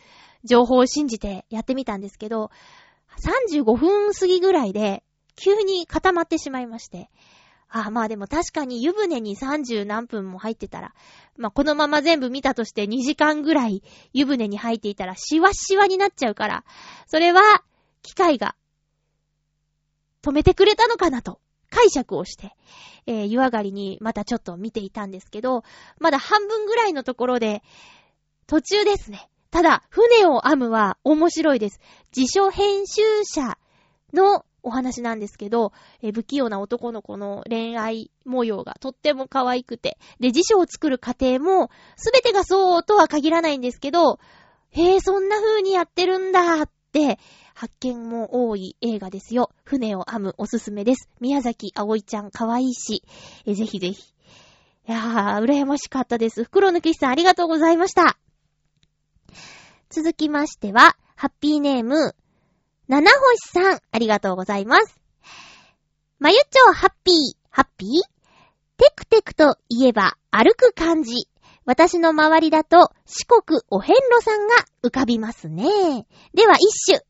[0.44, 2.50] 情報を信じてやってみたんですけど、
[3.24, 5.04] 35分過ぎぐらいで
[5.36, 7.10] 急に固まってしまいまして、
[7.74, 10.94] ああ、まあでも確かに湯船に30何分も入ってたら、
[11.38, 13.82] まあこのまま全部見たとして2時間ぐらい
[14.12, 16.64] 湯船に入っていたらシワシワになっちゃうから、
[17.06, 17.42] それは
[18.02, 18.54] 機械が
[20.22, 22.54] 止めてくれたのかなと解釈をして、
[23.06, 25.64] えー、湯上がりにまたちょっと見ていたんですけど、
[25.98, 27.62] まだ半分ぐらいのところで、
[28.46, 29.30] 途中ですね。
[29.50, 31.80] ただ、船を編むは面白いです。
[32.14, 33.56] 自称編集者
[34.12, 35.72] のお話なんですけど、
[36.02, 44.18] え不器用な男の子の恋愛模様がとっても可愛くて、で、辞書を作る過程も、すべてがそうとは限らないんですけど、
[44.70, 47.18] へえ、そんな風にやってるんだって、
[47.54, 49.50] 発見も多い映画ですよ。
[49.64, 51.10] 船を編むおすすめです。
[51.20, 53.02] 宮崎葵ちゃん可愛いし、
[53.44, 54.12] えぜひぜひ。
[54.88, 56.44] いやー、羨ましかったです。
[56.44, 58.18] 袋抜きさんありがとうございました。
[59.90, 62.16] 続きましては、ハッピーネーム、
[62.92, 65.00] 七星さん、ありがとうございます。
[66.18, 67.14] まゆちょハッピー、
[67.48, 67.88] ハッピー？
[68.76, 71.26] テクテクと言えば歩く感じ。
[71.64, 75.64] 私の周りだと四国お遍路さんが浮かびますね。
[76.34, 77.00] では一種。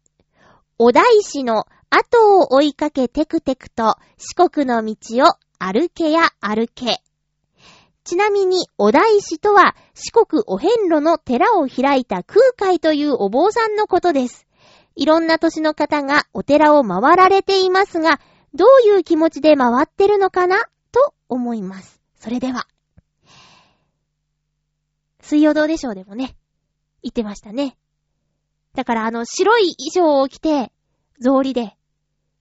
[0.78, 7.02] お大師の後を追いかけテクテクと四国の道を歩けや歩け。
[8.04, 14.46] ちなみに、お大師とは四国お遍路の寺を開いた空海というお坊さんのことです。
[14.94, 18.20] いろんな年の方がお寺を回られていますが、
[18.54, 20.58] どういう気持ちで回ってるのかな？
[20.92, 22.00] と思います。
[22.16, 22.66] それでは。
[25.20, 26.36] 水曜どうでしょうでもね、
[27.02, 27.76] 言ってましたね。
[28.74, 30.72] だからあの白い衣装を着て、
[31.20, 31.76] 草履で、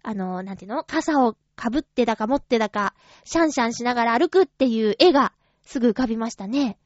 [0.04, 0.84] あの、なんていうの？
[0.84, 5.32] 傘を被ってだか持ってだか、シャンシャンしながら歩くっていう絵が
[5.64, 6.78] すぐ浮かびましたね。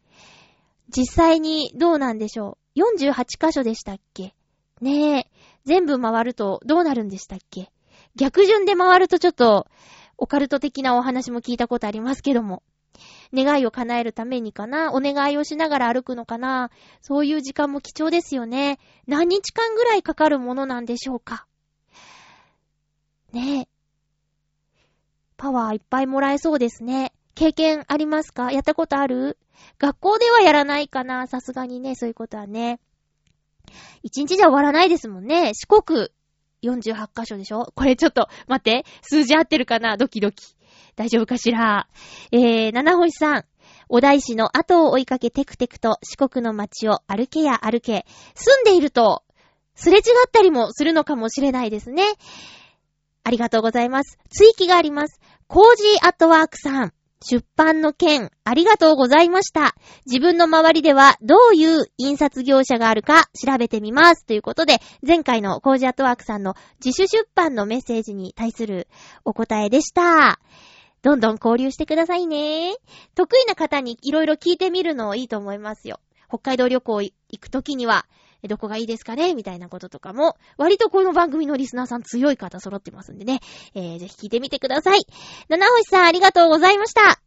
[0.95, 4.35] 実際にどうなんでしょう ?48 箇所でしたっけ？
[4.81, 5.27] ねえ。
[5.65, 7.71] 全部回るとどうなるんでしたっけ？
[8.15, 9.67] 逆順で回るとちょっと、
[10.17, 12.61] オカルト的なお話も聞いたことありますけども。
[13.33, 14.93] 願いを叶えるためにかな？
[14.93, 16.69] お願いをしながら歩くのかな？
[17.01, 18.79] そういう時間も貴重ですよね。
[19.07, 21.45] 何日間ぐらいかかるものなんでしょうか？
[23.33, 23.67] ねえ。
[25.35, 27.11] パワーいっぱいもらえそうですね。
[27.33, 28.51] 経験ありますか？
[28.53, 29.37] やったことある？
[29.79, 31.27] 学校ではやらないかな？
[31.27, 32.79] さすがにね、そういうことはね。
[34.03, 35.53] 一日じゃ終わらないですもんね。
[35.53, 36.09] 四国
[36.63, 37.71] 48箇所でしょ？
[37.75, 38.85] これちょっと待って。
[39.01, 39.97] 数字合ってるかな？
[39.97, 40.55] ドキドキ。
[40.95, 41.87] 大丈夫かしら？
[42.31, 43.45] えー、七星さん。
[43.87, 48.05] お大師の後を追いかけテクテクと四国の街を歩けや歩け。
[48.33, 49.23] 住んでいると、
[49.75, 52.03] すれ違ったりもするのかもしれないですね。
[53.23, 54.17] ありがとうございます。
[54.29, 55.19] 追記があります。
[55.47, 56.93] コージーアットワークさん。
[57.21, 59.75] 出版の件、ありがとうございました。
[60.05, 64.25] 自分の周りではどういう印刷業者があるか調べてみます。
[64.25, 68.87] ということで、前回のコージアトワークさんの自主出版のメッセージに対する
[69.23, 70.39] お答えでした。
[71.01, 72.75] どんどん交流してくださいね。
[73.13, 75.99] 得意な方にいろいろ聞いてみるのいいと思いますよ。
[76.27, 78.05] 北海道旅行行くときには、
[78.47, 79.33] どこがいいですかね？
[79.33, 83.39] みたいなこととかも、割とこの番組のリスナーさん強い方揃ってますんでね。
[83.73, 85.05] えー、ぜひ聞いてみてください。
[85.49, 87.21] 七星さんありがとうございました。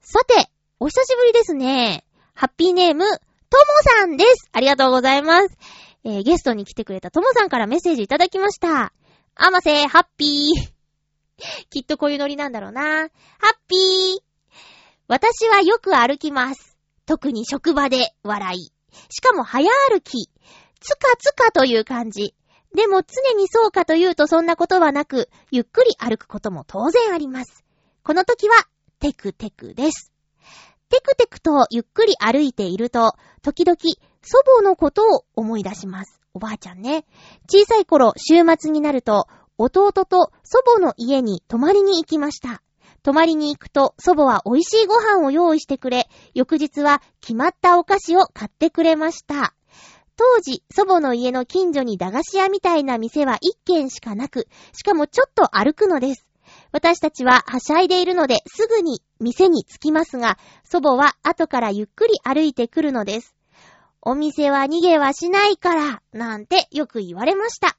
[0.00, 2.04] さて、お久しぶりですね。
[2.34, 3.64] ハッピーネーム、とも
[4.00, 4.48] さんです。
[4.52, 5.56] ありがとうございます。
[6.04, 8.92] えー、ゲストに来てくれたともさんからメッセージいただきました。
[9.36, 10.74] あませ、ハッピー。
[11.70, 12.82] きっとこういうノリなんだろうな。
[12.82, 13.08] ハッ
[13.66, 14.18] ピー。
[15.08, 16.76] 私はよく歩きます。
[17.06, 18.72] 特に職場で笑い。
[19.10, 20.30] しかも早歩き。
[20.80, 22.34] つかつかという感じ。
[22.74, 27.64] でも常にそうかというとそんなことはなく、ゆっくり歩くことも当然あります。
[28.02, 28.56] この時は、
[28.98, 30.12] テクテクです。
[30.88, 33.76] テクテクとゆっくり歩いていると、時々
[34.22, 36.20] 祖母のことを思い出します。
[36.34, 37.06] おばあちゃんね。
[37.48, 42.60] 小さい頃、週末になると、弟と祖母の家に泊まりに行きました。
[43.04, 49.54] 泊まりに行くと祖母は美味しいご飯を用意してくれ、翌日は決まったお菓子を買ってくれました。
[50.16, 56.26] 当時、祖母の家の近所に駄菓子屋みたいな店は一軒しかなく、しかもちょっと歩くのです。
[56.72, 63.36] 私たちははしゃいでいるのですぐに店に着きますが、祖母は後からゆっくり歩いてくるのです。
[64.00, 67.76] お店は逃げはしないから、なんてよく言われました。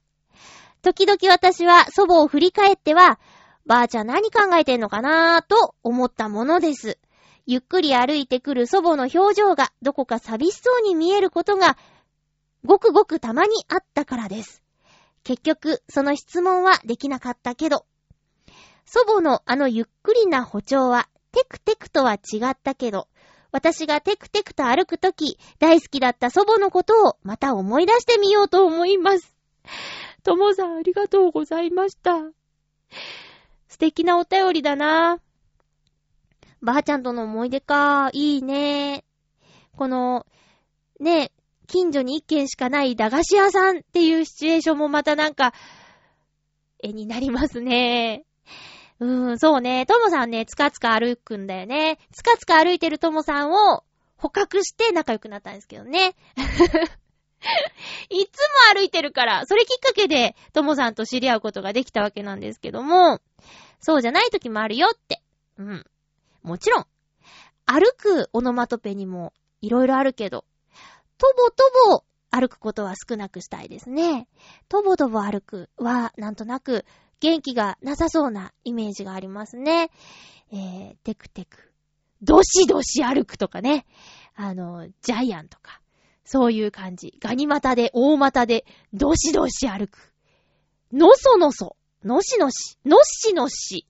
[0.83, 3.19] 時々私は祖母を振り返っては、
[3.65, 6.99] ばあちゃん何考えてんのかなぁと思ったものです。
[7.47, 11.77] ゆっくり歩いてくる祖母の表情がどこか寂しそうに見えることが、
[12.63, 14.63] ごくごくたまにあったからです。
[15.23, 17.85] 結局、その質問はできなかったけど、
[18.85, 23.07] 祖母のあのゆっくりな歩調は、テクテクとは違ったけど、
[23.51, 29.35] 私がテクテクと歩くとき、大好きだった祖母のことをまた思い出してみようと思います。
[30.23, 32.13] ともさんありがとうございました。
[33.67, 35.19] 素敵なお便りだな。
[36.61, 38.09] ばあちゃんとの思い出か。
[38.13, 39.03] いいね。
[39.77, 40.25] この、
[40.99, 41.31] ね、
[41.67, 45.53] 近所に一軒しかない駄菓子屋さんっていうシチュエーションもまたなんか、
[46.81, 48.25] 絵になりますね。
[48.99, 49.85] うーん、そうね。
[49.85, 51.99] ともさんね、つかつか歩くんだよね。
[52.11, 53.83] つかつか歩いてるともさんを
[54.17, 56.15] 捕獲して仲良くなったんですけどね。
[58.09, 58.39] いつ
[58.73, 63.21] も歩いてるから、それきっかけで、ともさんと知り合うことができたわけなんですけども、
[63.79, 65.21] そうじゃない時もあるよって。
[65.57, 65.85] うん。
[66.41, 66.85] もちろん、
[67.65, 70.45] 歩くオノマトペにもいろいろあるけど、
[71.17, 74.27] とぼとぼ歩くことは少なくしたいですね。
[74.67, 76.85] とぼとぼ歩くは、なんとなく
[77.19, 79.89] 元気がなさそうなイメージがありますね。
[80.51, 81.71] えー、テクテク。
[82.21, 83.85] どしどし歩くとかね。
[84.35, 85.81] あの、ジャイアンとか。
[86.25, 87.13] そういう感じ。
[87.21, 90.11] ガニ股で、大股で、どしどし歩く。
[90.91, 91.77] のそのそ。
[92.03, 92.77] のしのし。
[92.85, 93.87] のしのし。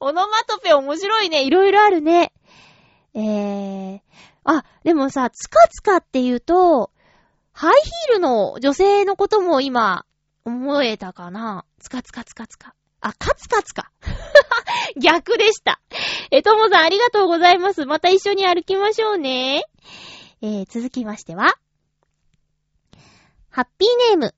[0.00, 1.44] オノマトペ面白いね。
[1.44, 2.32] いろいろあるね。
[3.14, 4.00] えー。
[4.44, 6.90] あ、でもさ、つかつかって言うと、
[7.52, 10.04] ハイヒールの女性のことも今、
[10.44, 12.74] 思えたかなつかつかつかつか。
[13.00, 13.90] あ、カツカツか。
[14.96, 15.80] 逆でした。
[16.30, 17.84] え、ともさんありがとうございます。
[17.84, 19.64] また一緒に歩きましょうね。
[20.40, 21.54] えー、続きましては、
[23.50, 24.34] ハッピーネーム、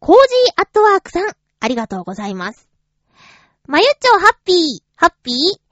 [0.00, 1.28] コージーアットワークさん、
[1.60, 2.68] ありがとうございます。
[3.66, 4.56] まゆっちょハッピー、
[4.96, 5.64] ハッピー。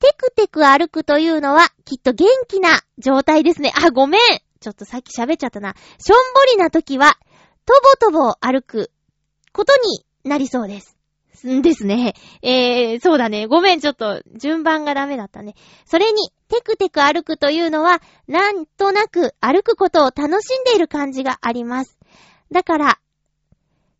[0.00, 3.72] テクテク歩くというのは、きっと元気な状態ですね。
[3.74, 4.20] あ、ごめん
[4.60, 5.74] ちょっとさっき喋っちゃったな。
[5.98, 7.16] しょんぼりな時は、
[7.64, 8.90] とぼとぼ歩く
[9.52, 10.91] ことになりそうです。
[11.46, 12.14] んですね。
[12.42, 13.46] えー、そうだね。
[13.46, 15.54] ごめん、ちょっと、順番がダメだったね。
[15.84, 21.98] それに、テクテク歩くというのは、なんとなく歩くことを楽しんでいる感じがあります。
[22.50, 22.98] だから、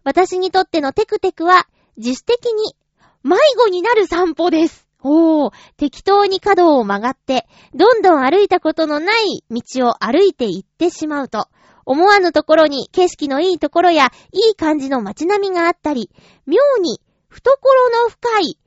[0.04, 1.66] 私にとってのテクテクは、
[1.96, 2.74] 自主的に
[3.22, 4.86] 迷子になる散歩です。
[5.04, 11.48] おー、適当に角を曲がって、どんどん歩いたことのない道を歩いて行ってしまうと、
[11.84, 16.10] 思わぬところに景色のいいところや、いい感じの街並みがあったり、
[16.46, 17.00] 妙に
[17.32, 18.58] 懐の深い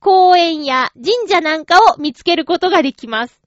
[0.00, 3.40] 公園や神社なんかを見つけることができます。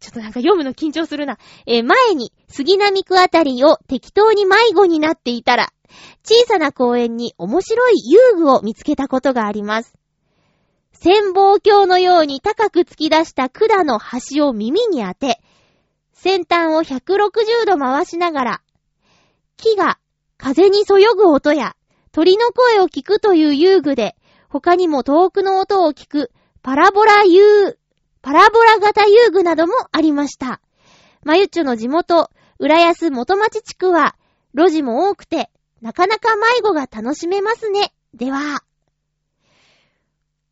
[0.00, 1.36] ちょっとなんか読むの緊張するな。
[1.66, 5.68] えー、前に杉並区あたりを適当に迷子になっていたら、
[6.24, 9.94] 小さな公園に面白い遊具を見つけたことがあります。
[10.92, 15.42] 潜望鏡のように高く突き出した管の端を耳に当て、
[16.14, 18.62] 先端を160度回しながら、
[19.58, 19.98] 木が
[20.38, 21.76] 風にそよぐ音や
[22.12, 24.16] 鳥の声を聞くという遊具で、
[24.48, 26.32] 他にも遠くの音を聞く
[26.62, 27.78] パラボラ遊、
[28.22, 30.60] パラボラ型遊具などもありました。
[31.22, 34.16] まゆっちょの地元、浦安元町地区は、
[34.54, 35.50] 路地も多くて、
[35.80, 37.92] なかなか迷子が楽しめますね。
[38.12, 38.62] では。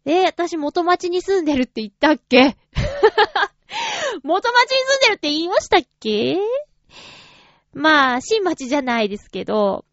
[0.05, 2.57] えー、私元町に住んでるって言ったっけ？
[4.23, 6.39] 元町に住んでるって言いましたっけ？
[7.75, 9.85] まあ、新町じゃないですけど、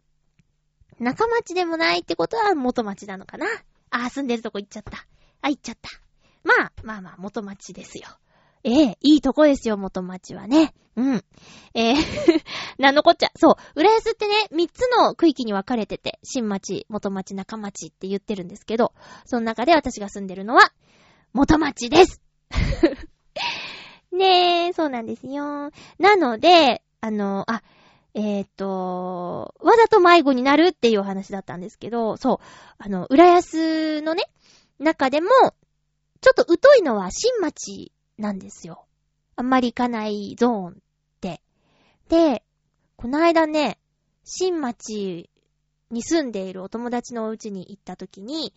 [0.99, 3.47] 中町でもないってことは元町なのかな？
[3.89, 5.05] あ、住んでるとこ行っちゃった。
[5.41, 5.89] あ、行っちゃった。
[6.43, 8.07] まあ、まあまあ、元町ですよ。
[8.63, 10.73] ええいいとこですよ、元町はね。
[10.95, 11.23] うん。
[11.73, 11.95] えー
[12.79, 13.31] なんのこっちゃ。
[13.35, 13.55] そう。
[13.75, 18.93] 浦安ってね、三つの区域に分かれてて、新町、元町、中町って言ってるんですけど、
[19.25, 20.71] その中で私が住んでるのは、
[21.33, 22.21] 元町です
[24.11, 25.71] ねえ、そうなんですよ。
[25.99, 27.61] なので、あの、あ、
[28.15, 32.45] えっ、ー、と、わざと迷子になるっていう話だったんですけど、そう、
[32.77, 34.23] あの、浦安のね、
[34.79, 35.29] 中でも、
[36.21, 38.85] ちょっと疎いのは新町なんですよ。
[39.35, 40.73] あんまり行かないゾーンっ
[41.19, 41.41] て。
[42.07, 42.43] で、
[42.95, 43.77] この間ね、
[44.23, 45.29] 新町
[45.91, 48.53] に住んでいるお友達のお家に行った時に、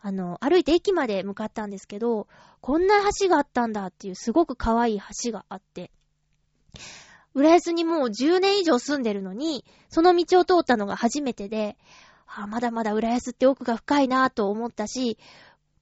[0.00, 2.28] あの、歩いて駅まで向かったんですけど、
[2.62, 5.90] こんな橋があったんだっていうすごく可愛い橋があって、
[7.34, 11.76] 浦安にもう10年以上住んでるのに、その道を通ったのが初めてで、
[12.26, 15.18] あまだまだ浦安って奥が深いなぁと思ったし、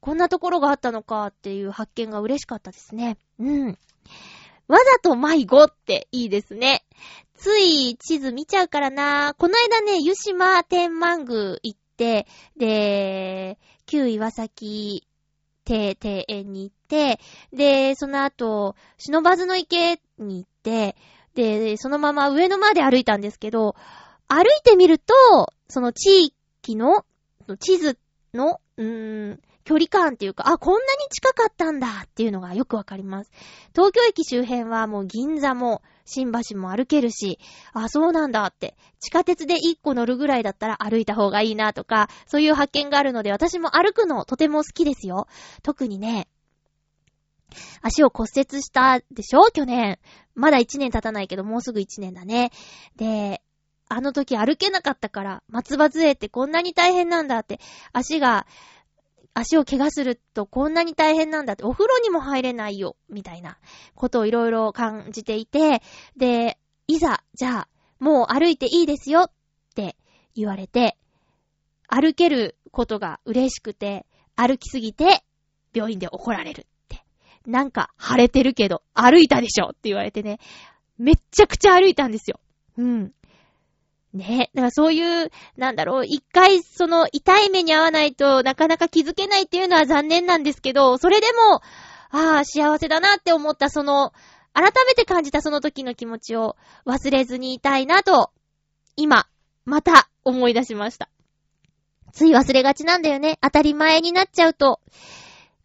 [0.01, 3.19] こんなところがあったのかっていう発見が嬉しかったですね。
[3.39, 3.79] うん。
[4.67, 6.85] わざと迷子っていいですね。
[7.37, 12.27] つい地図見ちゃうからなぁこの間ね、湯島天満宮行って、
[12.57, 15.07] で、旧岩崎
[15.69, 15.95] 庭
[16.29, 17.21] 園に行って、
[17.53, 20.97] で、その後、忍ばずの池に行って、
[21.35, 23.77] で、そのまま上野まで歩いたんですけど、
[24.29, 25.15] 歩いてみると、
[25.69, 27.05] その地域の、
[27.59, 27.99] 地図
[28.35, 33.31] の、うーん、距離感っていうか、あ、こんなに近かったんだっていうのがよくわかります。
[33.73, 37.39] 東京駅周辺はもう銀座も新橋も歩けるし、
[37.73, 45.29] あ、そうなんだって、地下鉄で1個乗るぐらいだったら歩いた方がいいなとか、そういう発見があるので私も歩くのとても好きですよ。
[45.63, 46.27] 特にね、
[47.83, 49.51] 足を骨折したでしょ？
[49.53, 49.99] 去年。
[50.35, 52.51] まだ1年経たないけど、もうすぐ1年だね。
[52.97, 53.43] で、
[53.89, 57.59] あの時歩けなかったから、松葉杖ってこんなに大変なんだって、
[57.93, 58.47] 足が、
[59.35, 63.59] 足を怪我するとこんなに大変なんだって、お風呂にも入れないよ、みたいな
[63.95, 65.83] ことをいろいろ感じていて、
[66.17, 69.31] で、いざ、じゃあ、もう歩いていいですよっ
[69.75, 69.97] て
[70.35, 70.97] 言われて、
[71.89, 75.25] 歩けることが嬉しくて、歩きすぎて、
[75.75, 76.67] 病院で怒られる。
[77.47, 80.39] なんか晴れてるけど、歩いたでしょって言われてね、
[80.99, 82.41] めっちゃくちゃ歩いたんですよ。
[82.77, 83.13] うん。
[84.13, 91.63] ねだからそういう、なんだろう、一回その痛い目に遭わないとなかなか気づけないっていうのは残念なんですけど、それでも、
[92.13, 94.13] ああ、幸せだなって思ったその、
[94.53, 98.33] 改めて感じたその時の気持ちを忘れずにいたいなと、
[98.97, 99.27] 今、
[99.65, 101.09] また思い出しました。
[102.13, 103.39] つい忘れがちなんだよね。
[103.41, 104.81] 当たり前になっちゃうと、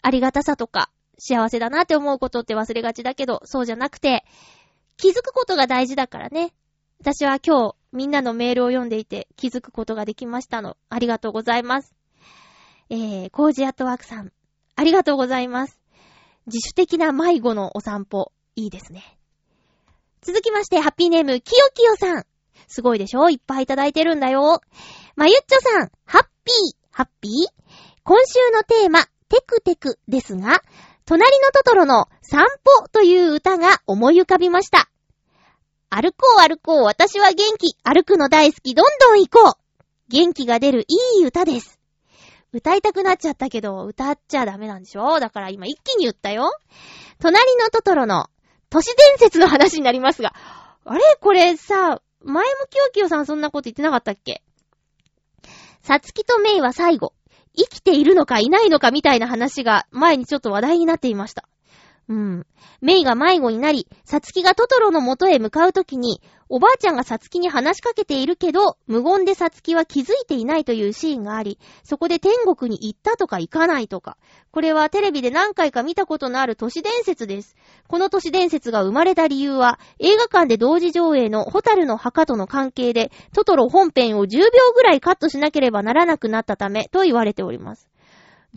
[0.03, 4.25] ありがたさとか、幸せだなって思うことって忘れがちだけど、そうじゃなくて、
[4.97, 6.53] 気づくことが大事だからね。
[6.99, 10.77] 私は今日、みんなのメールを読んでいて気づくことができましたの。
[10.89, 11.93] ありがとうございます。
[12.89, 14.31] えー、コージアットワークさん。
[14.75, 15.79] ありがとうございます。
[16.47, 19.17] 自主的な迷子のお散歩、いいですね。
[20.21, 22.25] 続きまして、ハッピーネーム、きよきよさん。
[22.67, 23.29] すごいでしょ？
[23.29, 24.61] いっぱいいただいてるんだよ。
[25.15, 27.31] まゆっちょさん、ハッピー、ハッピー？
[28.03, 30.61] 今週のテーマ、テクテクですが、
[31.05, 32.45] 隣のトトロの散
[32.81, 34.89] 歩という歌が思い浮かびました。
[35.91, 37.77] 歩こう歩こう、私は元気。
[37.83, 39.53] 歩くの大好き、どんどん行こう。
[40.09, 41.79] 元気が出るいい歌です。
[42.51, 45.19] 歌いたくなっちゃったけど、歌っちゃダメなんでしょ？
[45.19, 46.51] だから今一気に言ったよ。
[47.19, 48.27] 隣のトトロの
[48.71, 50.33] 都市伝説の話になりますが、
[50.85, 51.01] あれ？
[51.21, 54.41] これさ、前もキヨキヨさんそんなこと言ってなかったっけ？
[55.83, 57.13] さつきとメイは最後、
[57.55, 61.47] 生きているのかいないのかみたいな話が前にちょっと話題になっていました。
[62.07, 62.45] うん。
[62.81, 74.17] メイが迷子になり、サツキがトトロの元へ向かうときに、おばあちゃんがサツキに話しかけているけど、無言でサツキは気づいていないというシーンがあり、そこで天国に行ったとか行かないとか。
[74.51, 77.55] これはテレビで何回か見たことのある都市伝説です。
[77.87, 84.45] この都市伝説が生まれた理由は、映画館で同時上映のホタルの墓との関係で、トトロ本編を10秒
[84.75, 87.89] ぐらいカットしなければならなくなったため、と言われております。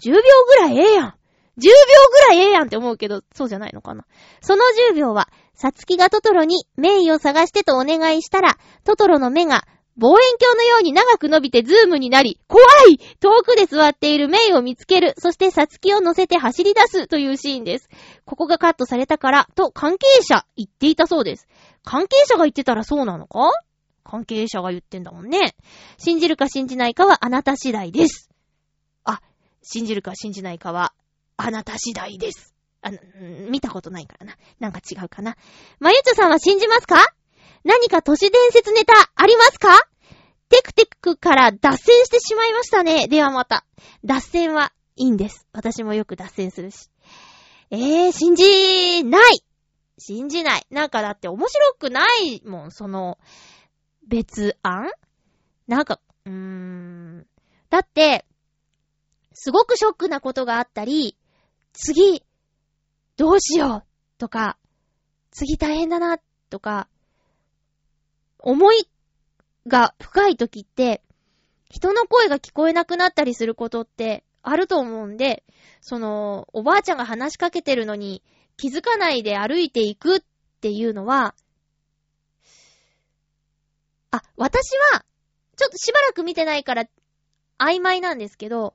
[0.05, 1.18] 10秒ぐらいええやん
[1.59, 1.71] 10秒
[2.11, 4.07] ぐらいええやんって思うけど、そうじゃないのかな。
[4.41, 15.15] その10秒は、さつきがトトロにメイを探してとお願いしたら、トトロの目が望遠鏡のように長く伸びてズームになり、怖い遠くで座っているメイを見つける。
[15.19, 17.89] そしてさつきを乗せて走り出すというシーンです。
[18.25, 21.49] ここがカットされたから、と関係者言っていたそうです。
[21.83, 23.51] 関係者が言ってたらそうなのか？
[24.05, 25.57] 関係者が言ってんだもんね。
[25.99, 28.31] 信じるか信じないかはあなた次第です。
[29.03, 29.21] あ、
[29.63, 30.93] 信じるか信じないかは
[31.39, 32.55] あなた次第です。
[32.83, 32.99] あの、
[33.49, 34.37] 見たことないからな。
[34.59, 35.37] なんか違うかな。
[35.79, 36.97] まゆちょさんは信じますか？
[37.65, 39.69] 何か都市伝説ネタありますか？
[40.49, 43.07] テクテクから脱線してしまいましたね。
[43.09, 43.65] ではまた。
[44.05, 45.47] 脱線はいいんです。
[45.53, 46.89] 私もよく脱線するし。
[47.71, 49.43] えー、信じない
[49.99, 50.67] 信じない。
[50.71, 53.19] なんかだって面白くないもん、その、
[54.07, 54.91] 別案？
[55.67, 57.27] なんか、うーん。
[57.69, 58.25] だって、
[59.35, 61.18] すごくショックなことがあったり、
[61.81, 62.25] 次、
[63.17, 64.59] どうしようとか、
[65.31, 66.19] 次大変だな
[66.51, 66.89] とか、
[68.41, 68.89] 思い
[69.69, 71.03] が深い時って、
[71.71, 75.45] 人の声が聞こえなくなったりすることってあると思うんで、
[75.81, 78.25] その、おばあちゃんが話しかけてるのに
[78.57, 80.21] 気づかないで歩いていくっ
[80.61, 81.37] ていうのは、
[84.11, 85.05] あ、私は、
[85.57, 86.87] ちょっとしばらく見てないから
[87.57, 88.75] 曖昧なんですけど、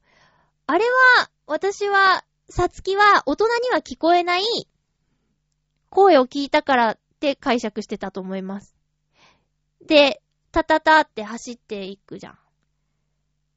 [0.67, 4.43] あれは、私はさつきは大人には聞こえない
[5.89, 8.75] 声を聞いたからって解釈してたと思います。
[9.85, 10.21] で、
[10.51, 12.37] タタタって走っていくじゃん。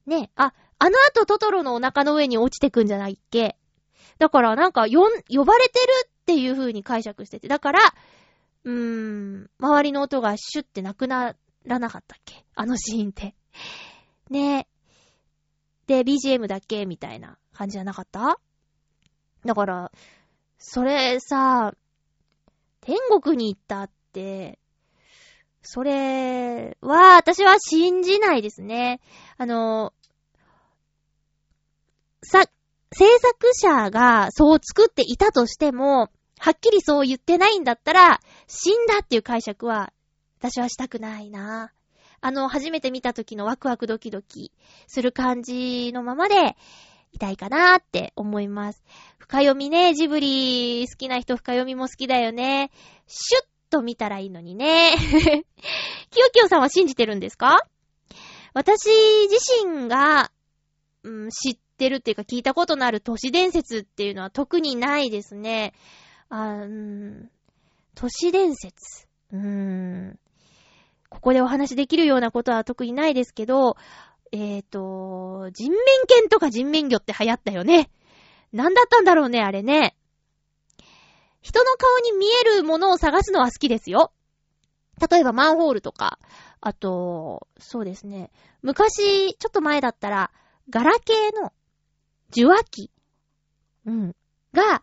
[0.07, 3.57] ねあ、あの後トトロのお腹の上に落ちてくんじゃないっけ？
[4.19, 7.49] だからなんか、よん、呼ばれてるっていう風に解釈してて。
[7.49, 7.81] だから、
[8.65, 8.73] うー
[9.45, 11.35] ん、周りの音がシュッてなくな
[11.65, 12.45] らなかったっけ？
[12.55, 13.35] あのシーンって。
[14.31, 14.69] ね
[15.87, 16.87] で、BGM だけ？
[16.87, 18.39] みたいな感じじゃなかった？
[19.47, 19.93] だから、
[20.59, 21.75] それさ、
[22.81, 24.59] 天国に行ったって、
[25.63, 29.01] それは、私は信じないですね。
[29.37, 29.93] あの、
[32.23, 32.45] さ、
[32.93, 39.93] 制作者がそう作っていたとしても、はっきりそう言ってないんだったら、死んだっていう解釈は、
[40.39, 41.73] 私はしたくないな。
[42.21, 44.53] あの、初めて見た時のワクワクドキドキ
[44.87, 46.57] する感じのままで、
[47.13, 48.83] いたいかなーって思います。
[49.19, 52.71] 深読みね、ジブリ好きな人深読みも好きだよね。
[53.07, 54.95] シュッと見たらいいのにね。
[56.11, 57.67] キヨキヨさんは信じてるんですか？
[58.55, 58.89] 私
[59.29, 60.31] 自身が、
[61.03, 65.75] うん、知ってるっていうか聞いたことのある都市伝説っていうのは特にないですね。
[66.29, 67.31] あうん、
[67.95, 69.07] 都市伝説？
[69.33, 70.19] うーん。
[71.09, 73.77] ここでお話できるようなことは特にないですけど、
[74.33, 77.91] えっ、ー、と、人面犬とか人面魚って流行ったよね。
[78.53, 79.97] なんだったんだろうね、あれね。
[81.41, 84.13] 人の顔に見えるものを探すのは好きですよ。
[85.11, 86.19] 例えばマンホールとか、
[86.61, 88.31] あと、そうですね。
[88.63, 90.33] 昔、ちょっと前だったら、
[90.71, 91.53] ガラケーの
[92.31, 92.91] 受話器、
[93.85, 94.17] うん、
[94.53, 94.83] が、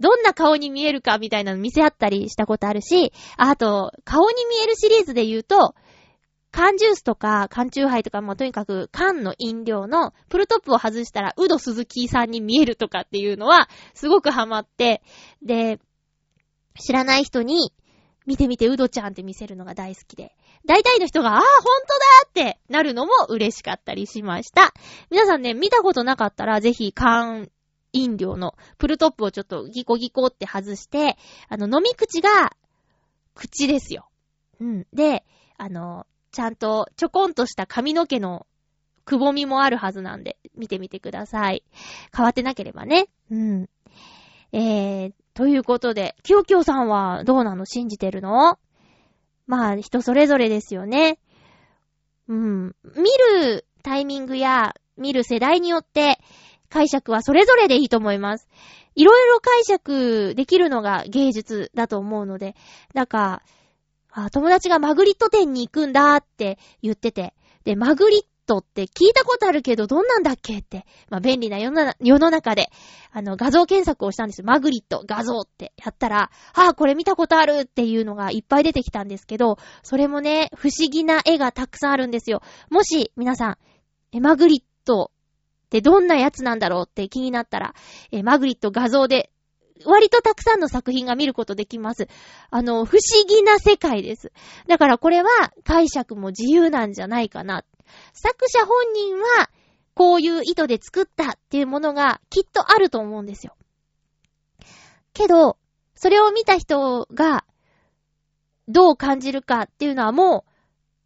[0.00, 5.74] どんな顔に見えるかみたいなの見せ合ったりしたことあるし、あと、顔に見えるシリーズで言うと、
[6.54, 15.02] 缶ジュースとか、缶チューハイとか、もとにかく缶の飲料のプルトップを外したら、ウド鈴木さんに見えるとかっていうのは、すごくハマって、
[15.42, 15.80] で、
[16.78, 17.72] 知らない人に、
[18.24, 20.36] 見てみて、ウドちゃんって見せるのが大好きで。
[20.64, 24.72] 大体の人が、ああ、ほんとだってなるのも嬉しかったりしました。
[25.10, 27.50] 皆さんね、見たことなかったら、ぜひ缶
[27.92, 32.56] 飲料のプルトップをちょっとギコギコって外して、あの、飲み口が、
[33.34, 34.08] 口ですよ。
[34.60, 34.86] うん。
[34.92, 35.24] で、
[35.58, 38.46] あの、ちゃんとちょこんとした髪の毛の
[39.04, 41.62] くぼみもあるはずなんで、見てみてください。
[42.14, 43.06] 変わってなければね。
[43.30, 43.68] うん。
[44.52, 47.66] えー、ということで、きよきよさんはどうなの？
[47.66, 48.58] 信じてるの？
[49.46, 51.18] まあ、人それぞれですよね。
[52.28, 52.74] うん。
[52.96, 53.10] 見
[53.42, 56.18] るタイミングや、見る世代によって、
[56.68, 58.48] 解釈はそれぞれでいいと思います。
[58.96, 62.56] いろいろ解釈できるのが芸術だと思うので、
[62.94, 63.42] だか
[64.22, 67.34] ら、友達がマグリット店に行くんだって言ってて、
[67.64, 72.70] で、マグリットって聞いたことあるけどどんなんだっけって、まあ、便利な世の世の中で、
[73.10, 74.44] あの、画像検索をしたんですよ。
[74.46, 82.42] マグリット、画像ってやったら、ああ、これ見たことあるっていうのがいっぱい出てきたんですけど、それもね、不思議な絵がたくさんあるんですよ。
[82.70, 83.58] もし、皆さん、
[84.12, 85.10] え、マグリット
[85.66, 87.74] ってどんなやつなんだろうって気になったら、
[88.12, 89.30] え、マグリット画像で
[89.86, 92.08] 割とたくさんの作品が見ることできます。
[92.50, 94.32] あの、不思議な世界です。
[94.66, 95.28] だからこれは
[95.64, 97.64] 解釈も自由なんじゃないかな。
[98.12, 99.50] 作者本人は、
[99.94, 103.56] こういう意図で作ったっていうものがきっとあると思うんですよ。
[105.12, 105.56] けど、
[105.94, 107.44] それを見た人が、
[108.66, 110.44] どう感じるかっていうのはも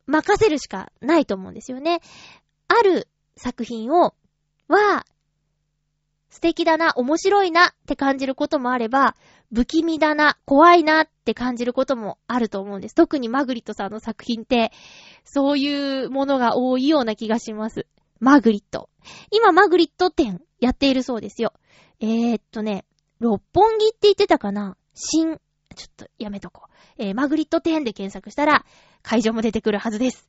[0.06, 2.00] う、任せるしかないと思うんですよね。
[2.66, 4.14] ある作品を、
[4.68, 5.04] は、
[6.30, 9.16] 素敵だな、面白いなって感じることもあれば、
[9.52, 12.94] 不気味だな、怖いなって感じることもあると思うんです。
[12.94, 14.70] 特にマグリットさんの作品って、
[15.24, 17.86] そういうものが多いような気がします。
[18.20, 18.90] マグリット。
[19.30, 21.54] 今、マグリット展やっているそうですよ。
[22.00, 22.84] えー、っとね、
[23.20, 24.76] 六本木って言ってたかな？
[24.94, 25.38] 新、
[25.74, 26.72] ちょっとやめとこう。
[26.98, 28.66] えー、マグリット展で検索したら、
[29.02, 30.28] 会場も出てくるはずです。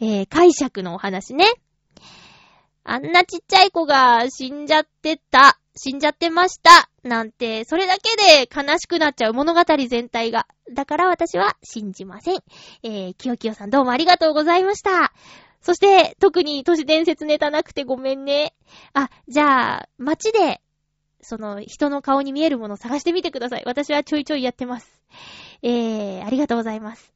[0.00, 1.46] えー、解釈のお話ね。
[2.84, 10.46] あんなちっちゃい子が死んじゃってた、死んじゃってました、なんて、それだけで悲しくなっちゃう物語全体が。
[10.72, 12.42] だから私は信じません。
[12.82, 15.12] えー、きよきよさんどうもありがとうございました。
[15.62, 18.54] そして、特に都市伝説ネタなくてごめんね。
[18.94, 20.60] あ、じゃあ、街で、
[21.20, 23.62] その、人の顔に見えるものを探してみてください。
[23.66, 24.90] 私はちょいちょいやってます。
[25.62, 27.12] えー、ありがとうございます。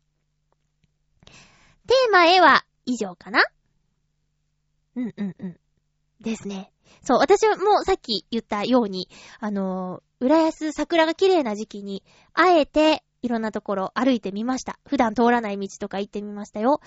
[1.86, 3.42] テーマへは以上かな
[4.96, 5.56] うんうんうん。
[6.20, 6.72] ですね。
[7.02, 9.08] そう、私もさっき言ったように、
[9.40, 14.78] あのー、浦安桜が綺麗な時期に、あえていろんなところ歩いてみました。
[14.86, 16.80] 普段通らない道とか行ってみましたよ。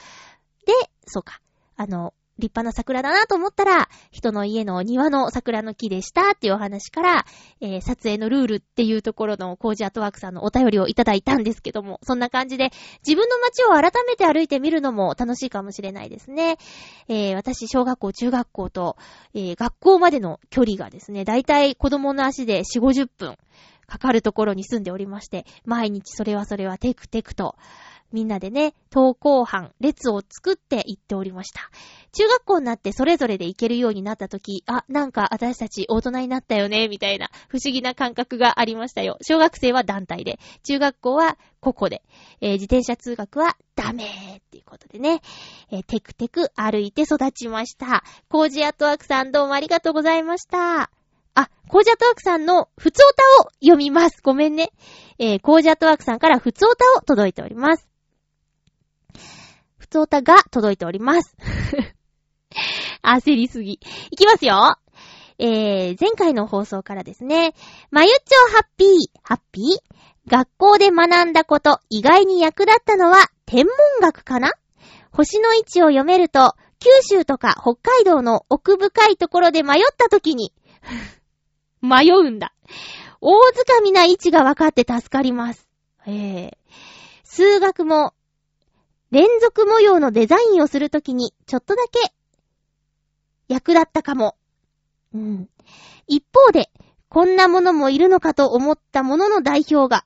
[0.66, 0.74] で、
[1.05, 1.41] そうか。
[1.76, 7.26] あの、立派な桜だなと思ったら、人の家の庭の桜の木でしたっていうお話から、
[7.62, 12.72] えー、撮影のルールっていうところのコージアートワークさんのお便りをいただいたんですけども、そんな感じで
[13.06, 16.58] 自分の街を改めて歩いてみるのも楽しいかもしれないですね。
[17.08, 18.98] えー、私、小学校、中学校と、
[19.34, 23.38] えー、学校までの距離がですね、だいたい子供の足で4、50分
[23.88, 27.56] かかるところに住んでおりまして、毎日それはそれはテクテクと、
[28.12, 31.70] みんなでね、登校班、列を作って行っておりました。
[32.14, 39.18] 中学校になってそれぞれで行けるようになった時、あ、なんか私たち大人になったよね、みたいな不思議な感覚がありましたよ。
[39.22, 42.01] 小学生は団体で、中学校は個々で、
[42.41, 45.22] えー、自転車通学はダメーっていうことでね、
[45.72, 48.03] えー、テクテク歩いて育ちました。
[48.30, 50.89] コージアトワークさんどうもありがとうございました。
[51.36, 54.22] あ、コージアトワークさんの普通歌を読みます。
[54.24, 54.72] ごめんね。
[55.20, 57.88] えー、コージアトワークさんから普通歌を届いております。
[59.88, 61.38] ふつおたが届いております。
[63.02, 63.80] 焦りすぎ。
[64.12, 64.76] いきますよ。
[65.40, 67.54] えー、前回の放送からですね、
[67.90, 68.90] まゆっちょハッピー、
[69.24, 69.66] ハッピー？
[70.30, 74.52] 学校で学んだこと、意外に役立ったのは天文学かな？
[75.14, 80.54] 星の位置を読めると、九州とか北海道の奥深いところで迷った時に
[81.82, 82.54] 迷うんだ。
[83.22, 85.66] 大掴みな位置が分かって助かります。
[86.06, 86.52] えー、
[87.24, 88.14] 数学も
[89.12, 92.14] 連続模様のデザインをするときに、ちょっとだけ、
[93.47, 94.36] 役立ったかも。
[95.14, 95.49] うん。
[96.08, 96.70] 一方で、
[97.10, 100.05] こんなものもいるのかと思ったものの代表が、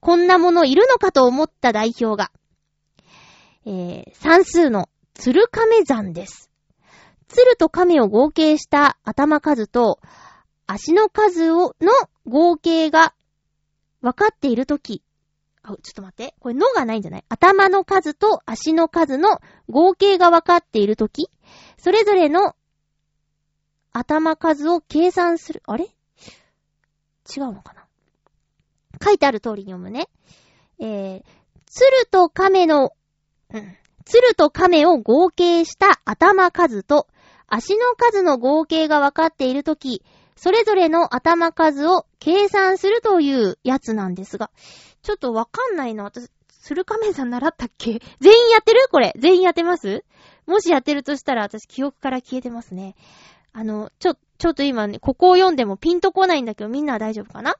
[0.00, 2.30] こんなものいるのかと思った代表が、
[3.66, 6.50] えー、算数の鶴亀山です。
[7.26, 9.98] 鶴と亀を合計した頭数と
[10.66, 11.92] 足の数を、の
[12.26, 13.14] 合計が
[14.00, 15.02] 分かっているとき、
[15.76, 16.34] ちょっと待って。
[16.40, 17.24] これ、のがないんじゃない？
[17.28, 21.30] 頭の数と足の数の合計が分かっているとき、
[21.76, 22.54] それぞれの
[23.92, 25.62] 頭数を計算する。
[25.66, 25.84] あれ？
[25.84, 27.84] 違うのかな？
[29.04, 30.08] 書いてある通りに読むね。
[30.80, 31.22] えー、
[31.66, 32.92] 鶴と亀の、
[33.52, 37.06] うん、鶴と亀を合計した頭数と
[37.46, 40.02] 足の数の合計が分かっているとき、
[40.36, 44.50] それぞれの頭数を計算するというやつなんですが、
[45.02, 46.04] ちょっとわかんないな。
[46.04, 46.28] 私、
[46.62, 48.00] 鶴亀さん習ったっけ？
[48.20, 48.88] 全員やってる？
[48.90, 49.14] これ。
[49.18, 50.04] 全員やってます？
[50.46, 52.94] もしやってるとしたら私記憶から消えてますね。
[53.52, 57.56] あの、ちょ、ちょっと今ね、ここを読んでもピンとこないんだけどみんなは大丈夫かな？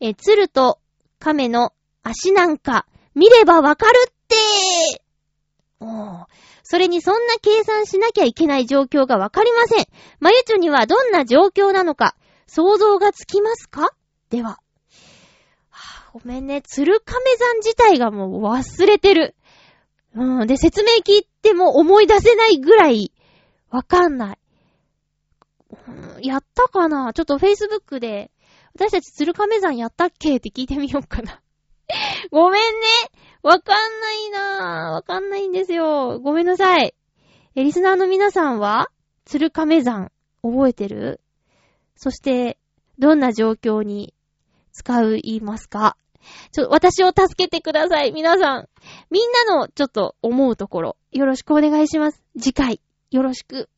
[0.00, 0.78] え、鶴と
[1.18, 1.72] 亀の
[2.02, 4.36] 足なんか、見ればわかるって
[5.80, 6.26] おー。
[6.62, 9.86] それにそんな計算しなきゃいけない状況がわかりません。
[10.18, 12.16] まゆちょにはどんな状況なのか、
[12.46, 13.90] 想像がつきますか？
[14.30, 14.50] では。
[14.50, 14.58] は
[15.70, 16.62] あ、ごめんね。
[16.62, 19.34] 鶴亀山自体がもう忘れてる。
[20.14, 20.46] うん。
[20.46, 23.12] で、説明聞いても思い出せないぐらい、
[23.70, 24.38] わかんない。
[26.22, 27.12] やったかな？
[27.12, 28.30] ちょっと Facebook で、
[28.74, 30.36] 私たち鶴亀山やったっけ？
[30.36, 31.40] って聞いてみようかな。
[32.30, 32.68] ごめんね。
[33.42, 34.94] わかんないなぁ。
[34.94, 36.20] わかんないんですよ。
[36.20, 36.94] ごめんなさい。
[37.56, 38.88] え、リスナーの皆さんは
[39.24, 40.10] 鶴亀山、
[40.42, 41.20] 覚えてる？
[41.96, 42.58] そして、
[42.98, 44.14] どんな状況に
[44.72, 45.96] 使う言いますか？
[46.52, 48.12] ちょ、私を助けてください。
[48.12, 48.68] 皆さん。
[49.10, 52.22] みんなのちょっと思うところ、よろしくお願いします。
[52.38, 52.80] 次回、
[53.10, 53.68] よろしく。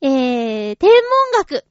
[0.00, 1.00] えー、天文
[1.38, 1.64] 学。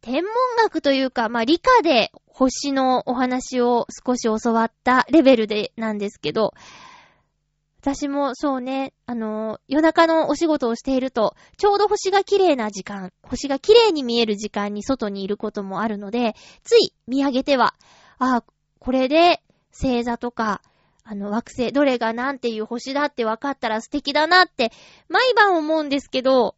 [0.00, 0.32] 天文
[0.62, 6.54] 学というか、まあ、理科で星のお話を少し教わったレベルでなんですけど、
[7.82, 17.74] 私もそうね、あの、夜中のお仕事をしていると、ちょうど星が綺麗な時間、星が綺麗に見える時間に外にいることもあるので、つい見上げては、
[18.18, 18.44] ああ、
[18.78, 20.62] これで星座とか、
[21.02, 24.70] あの惑星、どれがなんていう星だって分かったら素敵だなって、
[25.08, 26.54] 毎晩思うんですけど、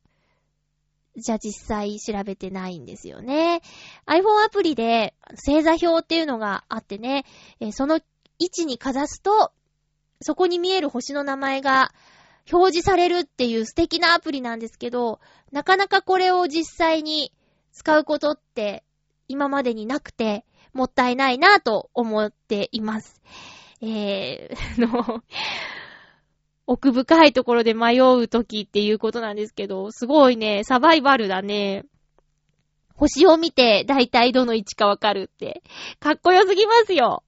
[1.17, 3.63] じゃあ実際調べてないんですよね。
[4.07, 7.25] iPhone アプリで星座表っていうのがあってね、
[7.61, 7.99] えー、その
[8.39, 9.53] 位置にかざすと、
[10.21, 11.93] そこに見える星の名前が
[12.53, 15.21] 表示されるっていう素敵なアプリなんですけど、
[15.53, 17.33] なかなかこれを実際に
[17.73, 18.85] 使うことって
[19.29, 23.23] 今までになくて、もったいないなぁと思っています。
[23.81, 25.23] えー、 の、
[26.67, 31.85] 奥深いところで迷うときっていうことなんですけど、すごいね、サバイバルだね。
[32.97, 35.63] 星を見て、だいたいどの位置かわかるって。
[35.99, 37.25] かっこよすぎますよ。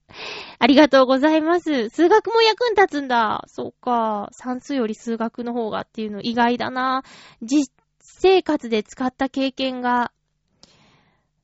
[0.58, 1.88] ありがとうございます。
[1.88, 3.44] 数学も役に立つんだ。
[3.48, 4.28] そっか。
[4.32, 7.02] 算数より数学の方がっていうの意外だな。
[7.42, 10.12] 実生活で使った経験が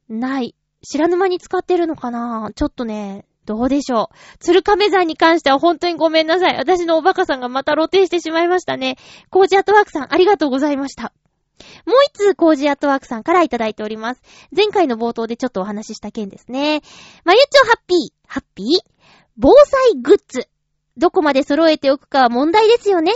[0.08, 0.54] ない。
[0.88, 4.38] 知らぬ間に使ってるのかなちょっとね、どうでしょう。
[4.38, 6.56] 鶴亀山に関しては本当にごめんなさい。
[6.56, 8.96] 私のおバカさんがまた露呈してしまいましたね。
[9.30, 11.12] コージアットワークさん、ありがとうございました。
[11.86, 14.22] もう一通コージアットワークさんからいただいております。
[14.54, 16.82] 前回の冒頭でちょっとお話しした件ですね。
[17.24, 18.66] まゆちょハッピー、ハッピー？
[19.36, 20.48] 防災グッズ。
[20.96, 23.14] どこまで揃えておくかは問題ですよね。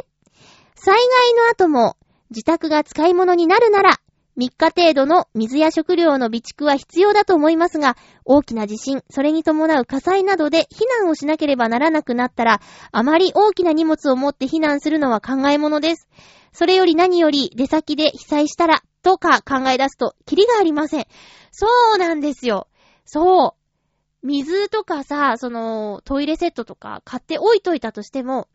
[0.74, 1.96] 災害の後も
[2.30, 4.00] 自宅が使い物になるなら
[4.38, 12.60] 3日程度の水や食料の備蓄は必要だと思いますが、大きな地震、それに伴う火災などで避難をしなければならなくなったら、
[12.92, 16.06] あまり大きな荷物を持って避難するのは考え物です。
[16.52, 21.06] それより何より出先で被災したら、とか考え出すと、キリがありません。
[21.50, 22.68] そうなんですよ。
[23.06, 24.26] そう。
[24.26, 28.48] 水とかさ、その、トイレセットとか買っておいといたとしても、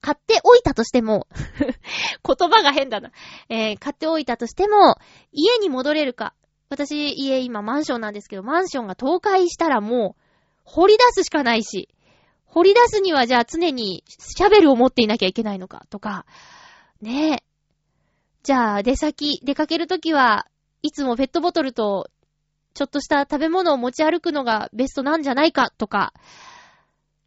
[0.00, 1.26] 買っておいたとしても
[2.24, 3.10] 言葉が変だな。
[3.48, 4.98] えー、買っておいたとしても、
[5.32, 6.34] 家に戻れるか。
[6.68, 10.22] 私、家今マンションなんですけど、マンションが倒壊したらもう、
[10.64, 11.88] 掘り出すしかないし、
[12.44, 16.24] 掘り出すにはじゃあ常にシャベルを持っていなきゃいけないのか、とか、
[17.00, 17.42] ねえ。
[18.42, 20.46] じゃあ、出先、出かけるときは、
[20.82, 22.08] いつもペットボトルと、
[22.74, 26.12] ちょっとした食べ物を持ち歩くのがベストなんじゃないか、とか、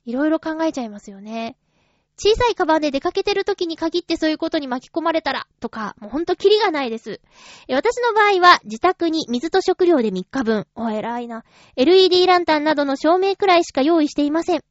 [0.05, 1.57] いろいろ考えちゃいますよね。
[2.21, 7.21] 小さいカバンで出かけてる時に限ってそういうことに巻き込まれたら、とか、もうほんとキリがないです。
[7.69, 10.67] 私の場合は、自宅に水と食料で3日分。
[10.75, 11.45] お、偉いな。
[11.77, 14.63] LED ランタンなどの照明くらいしか用意していません。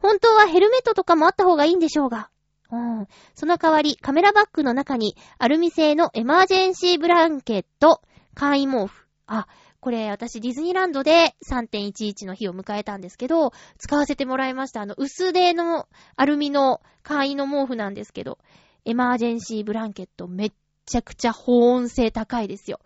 [0.00, 2.30] 本当はヘルメットとかもあった方がいいんでしょうが。
[2.70, 3.06] うん。
[3.34, 8.02] その代わり、カメラバッグの中に、アルミ製のエマージェンシーブランケット、
[8.34, 9.06] 簡易毛布。
[9.26, 9.46] あ、
[9.84, 14.80] これ私ディズニーランドで3.11の日を迎えたんですけど、使わせてもらいました。
[14.80, 18.38] あの、薄手のアルミの簡易の毛布なんですけど、
[18.86, 20.52] エマージェンシーブランケットめっ
[20.86, 22.80] ちゃくちゃ保温性高いですよ。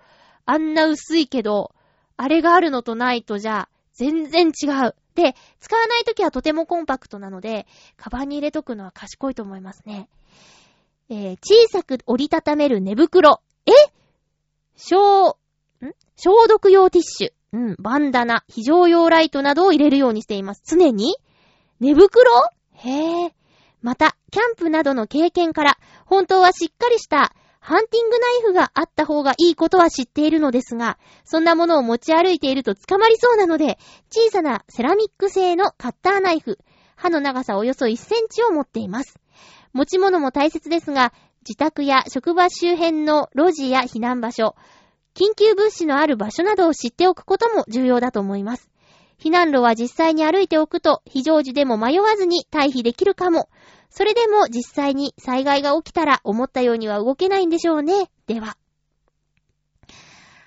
[0.44, 1.72] あんな薄いけど、
[2.16, 4.96] あれがあるのとないとじゃ、全然違う。
[5.14, 10.08] で、使わないときはとてもコンパクトなので、カバンに入れとくのは賢いと思いますね。
[11.10, 13.40] えー、小さく折りたためる寝袋。
[13.66, 13.70] え？
[14.74, 15.38] 小、
[16.20, 17.56] 消毒用ティッシュ。
[17.56, 20.62] うん、バンダナ、非常用ライトなどを入れるようにしています。
[20.66, 21.16] 常に
[21.78, 22.30] 寝袋？
[22.74, 23.34] へえ。
[23.82, 33.78] また、キャンプなどの経験から、本当はしっかりしたハンティングナイフがあった方がいいことは知っているのですが、そんなものを持ち歩いていると捕まりそうなので、
[34.10, 36.58] 小さなセラミック製のカッターナイフ、
[36.96, 39.20] 刃の長さおよそ1センチを持っています。
[39.72, 41.12] 持ち物も大切ですが、
[41.42, 44.56] 自宅や職場周辺の路地や避難場所、
[45.18, 48.70] 緊急物資のある場所などを知っておくことも重要だと思います。
[49.18, 53.48] 避難路は実際に歩いておくと、非常時でも迷わずに退避できるかも。
[53.90, 58.10] それでも実際に災害が起きたら思ったようには動けないんでしょうね。
[58.28, 58.56] では。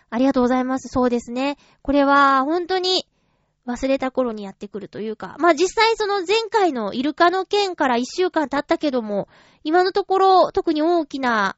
[0.10, 0.88] ありがとうございます。
[0.88, 1.58] そうですね。
[1.82, 3.06] これは本当に
[3.68, 9.28] 忘れた頃にやってくるというか、まあ、実際その前回のイルカの件から一週間経ったけども、
[9.66, 11.58] 今のところ特に大きな、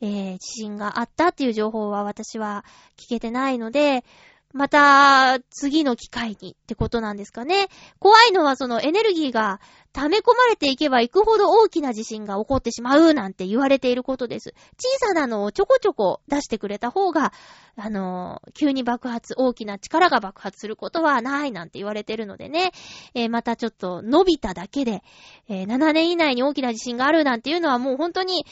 [0.00, 2.64] えー、地震があったっていう情報は私は
[2.96, 4.04] 聞けてないので、
[4.52, 7.68] また、次の機会にってことなんですかね。
[8.00, 9.60] 怖いのはそのエネルギーが
[9.92, 14.54] 溜め込まれていけば行くほど大きな地震が起こってしまうなんて言われていることです。
[14.76, 17.32] 小さなのをちょこちょこ出してくれた方が、
[17.76, 22.72] あのー、急に爆発、大きな力が爆発することはないなんて言われてるのでね、
[23.14, 25.04] えー、またちょっと伸びただけで、
[25.48, 28.46] えー、7年以内に大きな地震があるなんていうのはもう本当に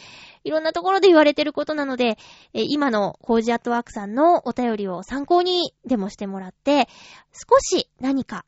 [0.44, 2.18] いろんなところで言われてることなので、
[2.54, 6.88] え今のコージアットワークさんのお便りを参考にでもしてもらって、
[7.32, 8.44] 少し何か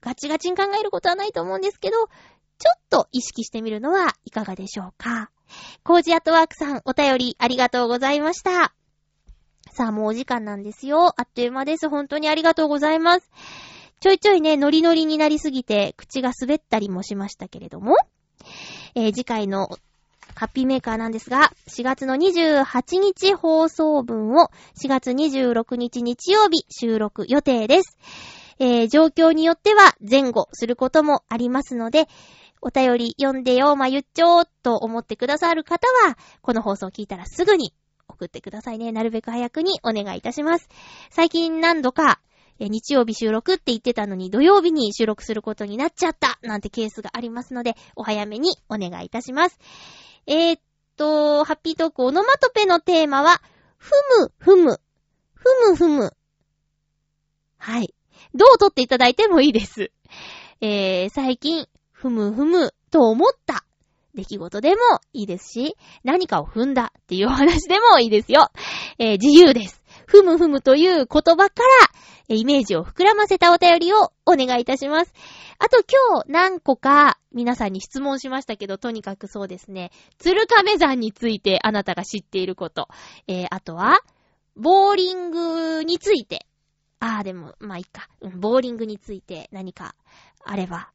[0.00, 1.96] ガチガチに考えることはないと思うんですけど、
[2.58, 5.30] ちょっと意識してみるのはいかがでしょうか。
[5.82, 8.74] コージアットワークさん、お便りありがとうございました。
[9.72, 11.14] さあ、もうお時間なんですよ。
[11.16, 11.88] あっという間です。
[11.88, 13.30] 本当にありがとうございます。
[14.00, 17.96] ちょいちょいね、ノリノリになりすぎて、口が滑ったりもしましたけれども、
[18.94, 19.68] えー、次回の
[20.38, 27.98] ハッピーメーカーなんですが、4月の28日放送分を4月26日日曜日収録予定です。
[28.60, 32.06] えー、状況によっては前後することもありますので、
[32.62, 37.74] お便り読んでよ、まゆっちょーと思ってくださる方は、この放送を聞いたらすぐに
[38.06, 38.92] 送ってくださいね。
[38.92, 40.68] なるべく早くにお願いいたします。
[41.10, 42.20] 最近何度か、
[42.58, 49.58] え日曜日収録って言ってたのに土曜日に収録することになっちゃったなんてケースがありますので、お早めにお願いいたします。
[50.26, 50.60] えー、っ
[50.96, 53.40] と、ハッピートークオノマトペのテーマは、
[53.76, 54.80] ふむ、ふむ、
[55.34, 56.12] ふむふむ。
[57.56, 57.94] はい。
[58.34, 59.90] どう取っていただいてもいいです。
[60.60, 63.64] えー、最近、ふむふむと思った
[64.14, 64.76] 出来事でも
[65.12, 68.50] いいですし、何かを踏んだっていうお話でもいいですよ。
[68.98, 69.82] えー、自由です。
[70.06, 71.88] ふむふむという言葉から、
[72.34, 75.12] イメージを膨らませたお便りをお願いいたします。
[75.58, 79.90] あと今日何個か皆さんに質問しましたけど、とにかくそうですね。
[80.18, 82.88] 鶴亀山についてあなたが知っていること。
[83.26, 84.00] えー、あとは、
[84.56, 86.46] ボーリングについて
[87.00, 88.08] ああ、でも、まあいいか。
[88.20, 89.94] うん、ボーリングについて何か
[90.44, 90.90] あれば、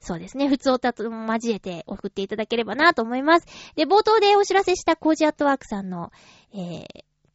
[0.00, 0.48] そうですね。
[0.48, 3.46] 普通歌と交えて送っていただければなと思います。
[3.74, 6.12] で、冒頭でお知らせしたコージアットワークさんの、
[6.52, 6.86] えー、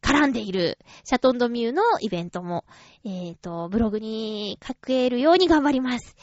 [0.04, 2.66] 絡んでいるシャトンドミューのイベントも、
[3.04, 6.14] えっ、ー、と、ブログに書けるように頑張ります。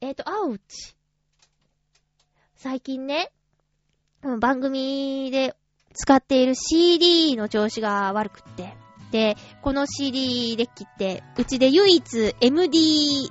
[0.00, 0.94] えっ、ー、と、アウチ。
[2.54, 3.32] 最近ね、
[4.38, 5.56] 番組で
[5.92, 8.76] 使っている CD の調子が悪くって、
[9.10, 13.28] で、この CD デッキって、うちで唯一 MD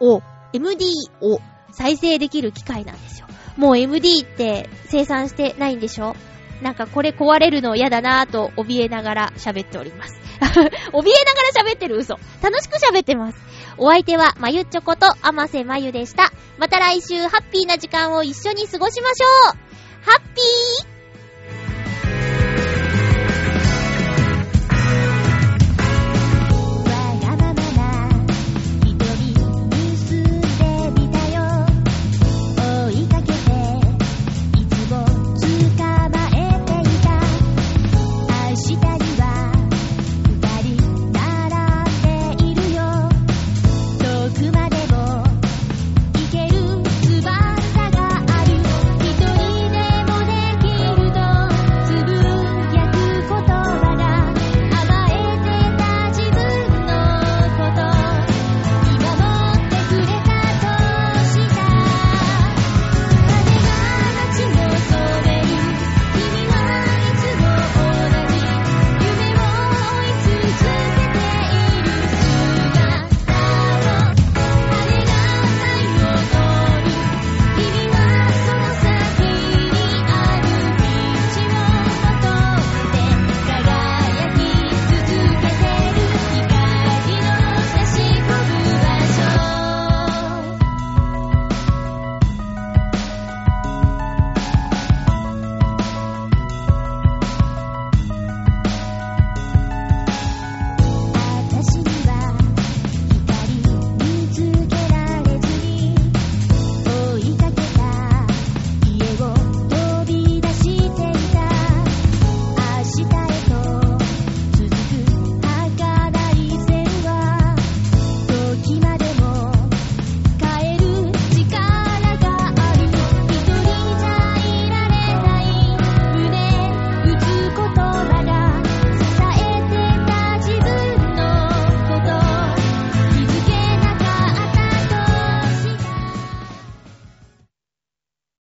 [0.00, 1.40] を、MD を
[1.72, 3.26] 再生できる機械なんですよ。
[3.56, 6.14] もう MD って生産してないんでしょ？
[6.62, 10.14] なんかこれ壊れるの嫌だなぁと怯えながら喋っております。
[10.40, 12.18] 怯えながら喋ってる嘘。
[12.42, 13.38] 楽しく喋ってます。
[13.76, 16.32] お相手は、まゆちょこと、あませまゆでした。
[16.58, 19.64] また来週、ハッピーな時間を一緒に過ごしましょう
[20.04, 20.93] ハッピー